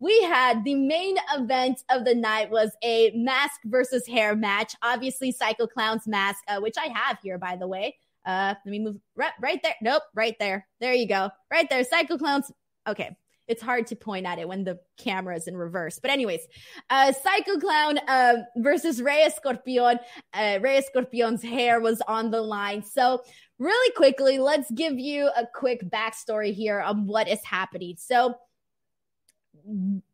[0.00, 4.74] we had the main event of the night was a mask versus hair match.
[4.82, 7.96] Obviously, Psycho Clown's mask, uh, which I have here, by the way.
[8.26, 9.74] Uh, let me move right, right there.
[9.82, 10.66] Nope, right there.
[10.80, 11.30] There you go.
[11.50, 11.84] Right there.
[11.84, 12.50] Psycho Clown's.
[12.86, 13.16] Okay.
[13.46, 15.98] It's hard to point at it when the camera is in reverse.
[15.98, 16.40] But anyways,
[16.88, 19.98] uh, Psycho Clown uh, versus Rey Escorpion.
[20.32, 22.82] Uh, Rey Escorpion's hair was on the line.
[22.82, 23.22] So
[23.58, 27.96] really quickly, let's give you a quick backstory here on what is happening.
[27.98, 28.34] So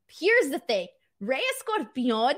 [0.08, 0.88] here's the thing
[1.20, 2.34] Rey Escorpion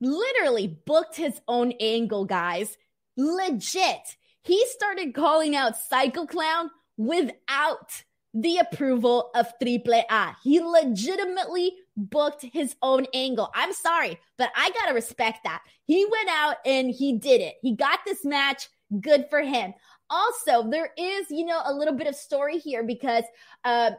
[0.00, 2.76] literally booked his own angle, guys.
[3.16, 4.16] Legit.
[4.42, 8.02] He started calling out Psycho Clown without
[8.34, 10.36] the approval of Triple A.
[10.42, 13.50] He legitimately booked his own angle.
[13.54, 15.62] I'm sorry, but I got to respect that.
[15.86, 17.54] He went out and he did it.
[17.62, 18.68] He got this match.
[19.00, 19.72] Good for him.
[20.10, 23.24] Also, there is, you know, a little bit of story here because
[23.64, 23.92] uh,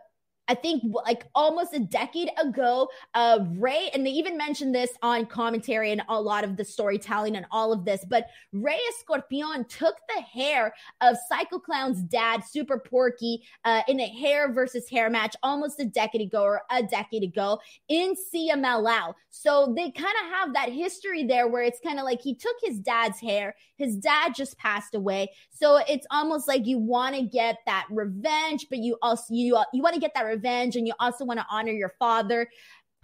[0.47, 5.25] I think like almost a decade ago, uh, Rey, and they even mentioned this on
[5.25, 9.95] commentary and a lot of the storytelling and all of this, but Rey Escorpion took
[10.13, 15.35] the hair of Psycho Clown's dad, Super Porky, uh, in a hair versus hair match
[15.41, 19.13] almost a decade ago or a decade ago in CMLL.
[19.29, 22.55] So they kind of have that history there where it's kind of like he took
[22.63, 25.31] his dad's hair, his dad just passed away.
[25.51, 29.81] So it's almost like you want to get that revenge, but you also, you, you
[29.81, 32.49] want to get that revenge and you also want to honor your father.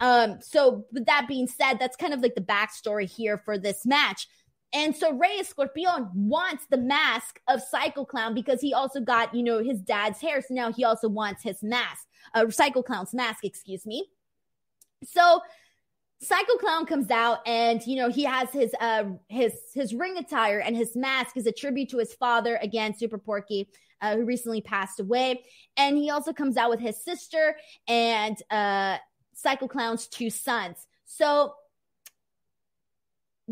[0.00, 3.86] Um, so with that being said, that's kind of like the backstory here for this
[3.86, 4.26] match.
[4.74, 9.42] And so Rey Escorpion wants the mask of Psycho Clown because he also got, you
[9.42, 10.40] know, his dad's hair.
[10.40, 14.08] So now he also wants his mask, uh, Psycho Clown's mask, excuse me.
[15.04, 15.40] So
[16.22, 20.60] Psycho Clown comes out and you know he has his uh his his ring attire
[20.60, 23.68] and his mask is a tribute to his father again Super Porky
[24.00, 25.42] uh, who recently passed away
[25.76, 27.56] and he also comes out with his sister
[27.88, 28.98] and uh
[29.34, 30.86] Psycho Clown's two sons.
[31.04, 31.54] So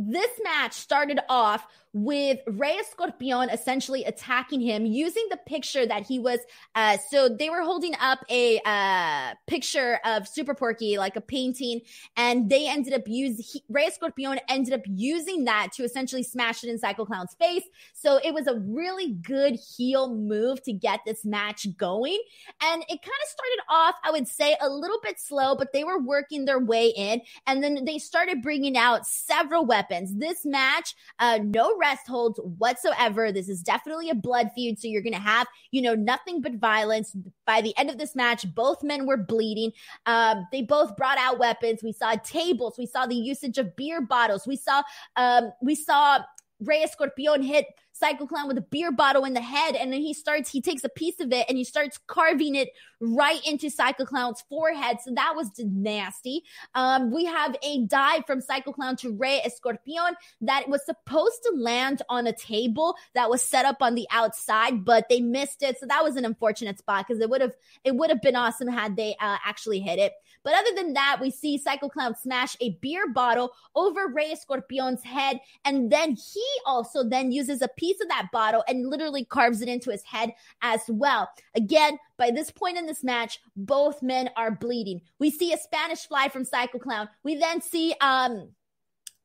[0.08, 6.18] this match started off with Rey Escorpion essentially attacking him using the picture that he
[6.18, 6.38] was.
[6.74, 11.80] Uh, so they were holding up a uh, picture of Super Porky, like a painting,
[12.16, 16.70] and they ended up using Rey Escorpion ended up using that to essentially smash it
[16.70, 17.64] in Psycho Clown's face.
[17.92, 22.18] So it was a really good heel move to get this match going,
[22.62, 25.82] and it kind of started off, I would say, a little bit slow, but they
[25.82, 29.89] were working their way in, and then they started bringing out several weapons.
[29.90, 33.32] This match, uh, no rest holds whatsoever.
[33.32, 34.78] This is definitely a blood feud.
[34.78, 37.14] So you're going to have, you know, nothing but violence.
[37.46, 39.72] By the end of this match, both men were bleeding.
[40.06, 41.82] Um, they both brought out weapons.
[41.82, 42.76] We saw tables.
[42.78, 44.46] We saw the usage of beer bottles.
[44.46, 44.82] We saw,
[45.16, 46.20] um, we saw
[46.60, 47.66] Rey Escorpion hit
[48.00, 50.82] Psycho Clown with a beer bottle in the head, and then he starts, he takes
[50.84, 52.70] a piece of it and he starts carving it
[53.00, 54.98] right into Psycho Clown's forehead.
[55.02, 56.42] So that was nasty.
[56.74, 61.52] Um, we have a dive from Psycho Clown to Rey Escorpion that was supposed to
[61.56, 65.78] land on a table that was set up on the outside, but they missed it.
[65.78, 68.68] So that was an unfortunate spot because it would have it would have been awesome
[68.68, 70.12] had they uh, actually hit it.
[70.42, 75.02] But other than that, we see Psycho Clown smash a beer bottle over Rey Escorpion's
[75.02, 79.60] head, and then he also then uses a piece of that bottle and literally carves
[79.60, 80.32] it into his head
[80.62, 81.28] as well.
[81.54, 85.00] Again, by this point in this match, both men are bleeding.
[85.18, 87.08] We see a Spanish fly from Psycho Clown.
[87.22, 88.50] We then see um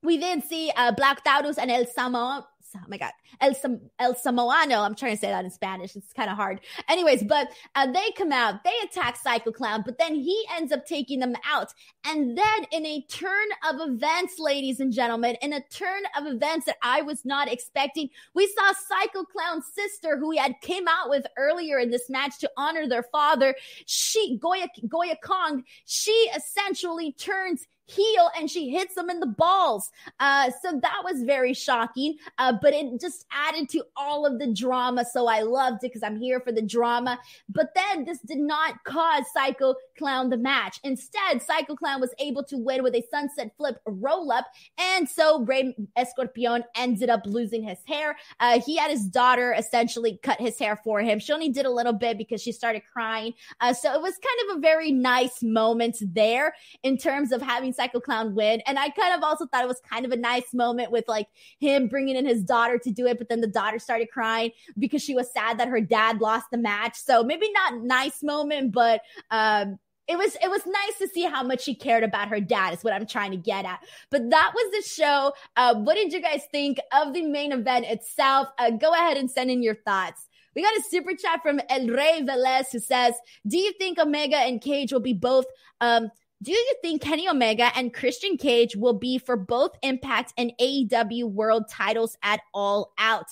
[0.04, 2.44] we then see uh, Black Taurus and El Samo
[2.76, 3.12] oh my god,
[3.42, 4.84] El, Sam- El Samoano.
[4.84, 5.96] I'm trying to say that in Spanish.
[5.96, 6.62] It's kind of hard.
[6.88, 10.86] Anyways, but uh, they come out, they attack Psycho Clown, but then he ends up
[10.86, 11.74] taking them out.
[12.06, 16.66] And then in a turn of events, ladies and gentlemen, in a turn of events
[16.66, 21.10] that I was not expecting, we saw Psycho Clown's sister, who he had came out
[21.10, 23.56] with earlier in this match to honor their father.
[23.86, 25.64] She Goya Goya Kong.
[25.86, 29.92] She essentially turns heel and she hits him in the balls.
[30.20, 34.52] Uh, so that was very shocking, uh, but it just added to all of the
[34.54, 35.06] drama.
[35.06, 37.20] So I loved it because I'm here for the drama.
[37.50, 40.80] But then this did not cause Psycho Clown the match.
[40.84, 44.46] Instead, Psycho Clown was able to win with a sunset flip roll up.
[44.78, 48.18] And so Rey Escorpion ended up losing his hair.
[48.40, 51.20] Uh, he had his daughter essentially cut his hair for him.
[51.20, 53.34] She only did a little bit because she started crying.
[53.62, 57.74] Uh, so it was kind of a very nice moment there in terms of having
[57.76, 58.62] Psycho Clown win.
[58.66, 61.28] And I kind of also thought it was kind of a nice moment with like
[61.60, 65.02] him bringing in his daughter to do it, but then the daughter started crying because
[65.02, 66.98] she was sad that her dad lost the match.
[66.98, 69.02] So maybe not nice moment, but
[69.32, 72.76] um, it was it was nice to see how much she cared about her dad
[72.76, 76.14] is what i'm trying to get at but that was the show uh, what did
[76.14, 79.74] you guys think of the main event itself uh, go ahead and send in your
[79.74, 83.14] thoughts we got a super chat from El Rey Velez who says,
[83.46, 85.46] Do you think Omega and Cage will be both
[85.82, 86.10] um,
[86.42, 91.26] do you think Kenny Omega and Christian Cage will be for both Impact and AEW
[91.32, 93.28] world titles at all out?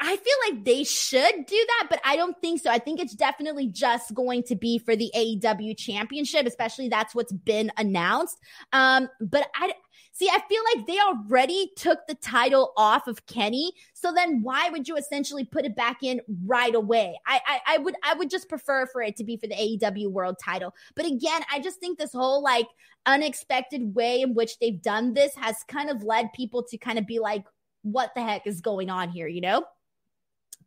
[0.00, 2.70] I feel like they should do that, but I don't think so.
[2.70, 7.32] I think it's definitely just going to be for the AEW championship, especially that's what's
[7.32, 8.38] been announced.
[8.72, 9.74] Um, but I
[10.16, 13.72] see, I feel like they already took the title off of Kenny.
[13.92, 17.18] So then why would you essentially put it back in right away?
[17.26, 20.10] I, I, I would, I would just prefer for it to be for the AEW
[20.10, 20.74] world title.
[20.94, 22.66] But again, I just think this whole like
[23.04, 27.06] unexpected way in which they've done this has kind of led people to kind of
[27.06, 27.44] be like,
[27.82, 29.64] what the heck is going on here, you know?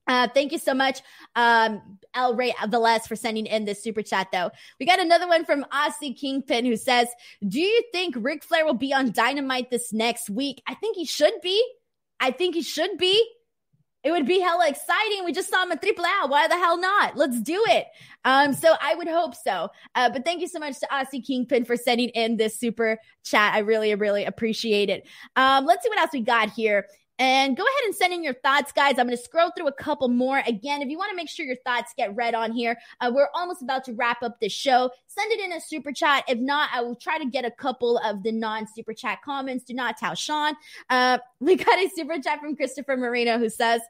[0.10, 1.02] Uh, thank you so much,
[1.36, 4.50] um, El Rey Velez, for sending in this super chat, though.
[4.80, 7.08] We got another one from Aussie Kingpin who says,
[7.48, 10.64] Do you think Ric Flair will be on Dynamite this next week?
[10.68, 11.64] I think he should be.
[12.20, 13.24] I think he should be.
[14.04, 15.26] It would be hella exciting.
[15.26, 16.28] We just saw him at Triple A.
[16.28, 17.16] Why the hell not?
[17.16, 17.86] Let's do it.
[18.26, 19.70] Um, so I would hope so.
[19.94, 23.54] Uh, but thank you so much to Aussie Kingpin for sending in this super chat.
[23.54, 25.06] I really, really appreciate it.
[25.36, 26.88] Um, let's see what else we got here.
[27.20, 28.98] And go ahead and send in your thoughts, guys.
[28.98, 30.42] I'm going to scroll through a couple more.
[30.48, 33.28] Again, if you want to make sure your thoughts get read on here, uh, we're
[33.36, 34.90] almost about to wrap up the show.
[35.08, 36.24] Send it in a super chat.
[36.30, 39.66] If not, I will try to get a couple of the non super chat comments.
[39.66, 40.56] Do not tell Sean.
[40.90, 43.82] Uh, we got a super chat from Christopher Marino who says,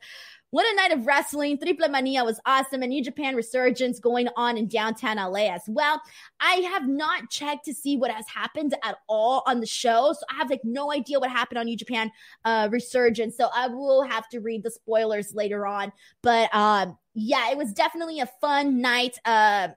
[0.52, 1.58] what a night of wrestling.
[1.60, 2.82] Triple Mania was awesome.
[2.82, 6.02] And New Japan Resurgence going on in downtown LA as well.
[6.40, 10.14] I have not checked to see what has happened at all on the show.
[10.14, 12.12] So I have like no idea what happened on New Japan
[12.46, 13.38] uh, Resurgence.
[13.38, 15.92] So I will have to read the spoilers later on.
[16.24, 19.18] But um, yeah, it was definitely a fun night.
[19.26, 19.70] Uh,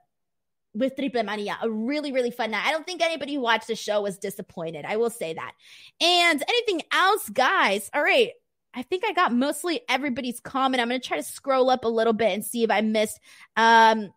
[0.74, 2.66] with Triple Mania, a really, really fun night.
[2.66, 4.86] I don't think anybody who watched the show was disappointed.
[4.86, 5.52] I will say that.
[6.00, 7.90] And anything else, guys?
[7.92, 8.30] All right.
[8.74, 10.80] I think I got mostly everybody's comment.
[10.80, 13.20] I'm going to try to scroll up a little bit and see if I missed.
[13.56, 14.10] Um,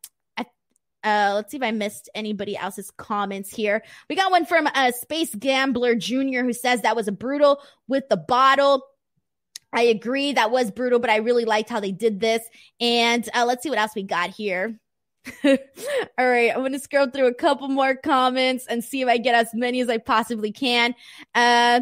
[1.05, 3.83] uh, let's see if I missed anybody else's comments here.
[4.09, 6.41] We got one from uh, Space Gambler Jr.
[6.41, 8.83] who says that was a brutal with the bottle.
[9.71, 12.41] I agree that was brutal, but I really liked how they did this.
[12.79, 14.79] And uh, let's see what else we got here.
[15.43, 15.57] All
[16.17, 19.35] right, I'm going to scroll through a couple more comments and see if I get
[19.35, 20.95] as many as I possibly can.
[21.35, 21.81] Uh,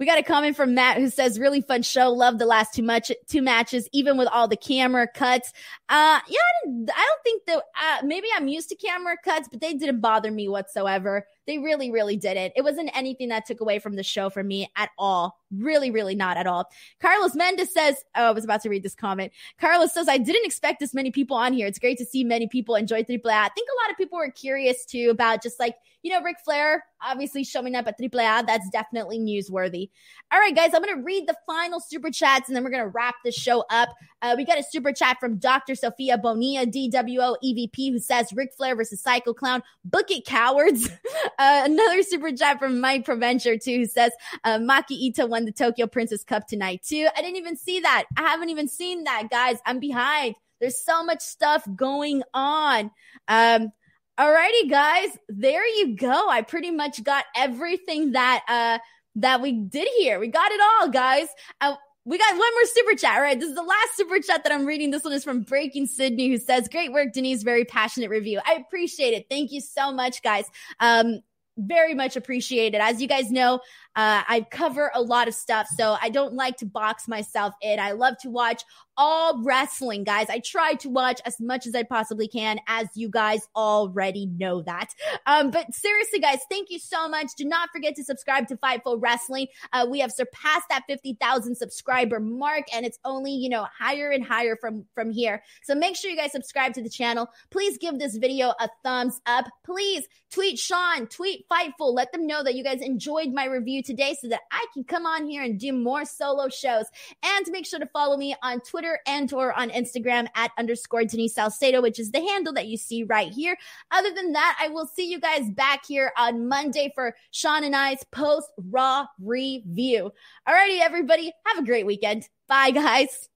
[0.00, 2.08] we got a comment from Matt who says, really fun show.
[2.10, 5.52] Love the last two much two matches, even with all the camera cuts.
[5.90, 9.60] Uh, yeah, I, I don't think that, uh, maybe I'm used to camera cuts, but
[9.60, 11.26] they didn't bother me whatsoever.
[11.46, 12.52] They really, really didn't.
[12.54, 15.38] It wasn't anything that took away from the show for me at all.
[15.50, 16.68] Really, really not at all.
[17.00, 19.32] Carlos Mendes says, Oh, I was about to read this comment.
[19.60, 21.66] Carlos says, I didn't expect this many people on here.
[21.66, 23.34] It's great to see many people enjoy Triple A.
[23.34, 26.36] I think a lot of people were curious too about just like, you know, Ric
[26.44, 28.44] Flair obviously showing up at Triple A.
[28.46, 29.90] That's definitely newsworthy.
[30.32, 32.84] All right, guys, I'm going to read the final super chats and then we're going
[32.84, 33.88] to wrap this show up.
[34.22, 35.74] Uh, we got a super chat from Dr.
[35.74, 39.62] Sophia Bonilla, DWO EVP, who says Ric Flair versus Psycho Clown.
[39.84, 40.90] Book it, cowards.
[41.38, 44.12] Uh, another super chat from Mike Provencher, too, who says
[44.44, 47.08] uh, Maki Ito won the Tokyo Princess Cup tonight, too.
[47.16, 48.04] I didn't even see that.
[48.16, 49.58] I haven't even seen that, guys.
[49.66, 50.34] I'm behind.
[50.60, 52.90] There's so much stuff going on.
[53.28, 53.72] Um,
[54.18, 56.28] Alrighty, guys, there you go.
[56.28, 58.78] I pretty much got everything that uh
[59.16, 60.20] that we did here.
[60.20, 61.28] We got it all, guys.
[61.60, 63.38] Uh, we got one more super chat, right?
[63.38, 64.90] This is the last super chat that I'm reading.
[64.90, 67.42] This one is from Breaking Sydney, who says, Great work, Denise.
[67.42, 68.40] Very passionate review.
[68.46, 69.26] I appreciate it.
[69.28, 70.46] Thank you so much, guys.
[70.80, 71.20] Um,
[71.58, 72.80] very much appreciated.
[72.80, 73.60] As you guys know,
[73.96, 77.80] Uh, I cover a lot of stuff, so I don't like to box myself in.
[77.80, 78.62] I love to watch
[78.96, 80.28] all wrestling, guys.
[80.28, 84.60] I try to watch as much as I possibly can, as you guys already know
[84.62, 84.94] that.
[85.26, 87.28] Um, but seriously, guys, thank you so much.
[87.36, 89.46] Do not forget to subscribe to Fightful Wrestling.
[89.72, 94.22] Uh, we have surpassed that 50,000 subscriber mark, and it's only, you know, higher and
[94.22, 95.42] higher from, from here.
[95.62, 97.28] So make sure you guys subscribe to the channel.
[97.50, 99.46] Please give this video a thumbs up.
[99.64, 101.94] Please tweet Sean, tweet Fightful.
[101.94, 105.06] Let them know that you guys enjoyed my review today so that I can come
[105.06, 106.86] on here and do more solo shows.
[107.22, 111.04] And make sure to follow me on Twitter Twitter and or on Instagram at underscore
[111.04, 113.56] Denise Salcedo, which is the handle that you see right here.
[113.90, 117.76] Other than that, I will see you guys back here on Monday for Sean and
[117.76, 120.12] I's post Raw review.
[120.48, 122.28] Alrighty, everybody, have a great weekend.
[122.48, 123.28] Bye, guys.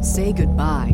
[0.00, 0.93] Say goodbye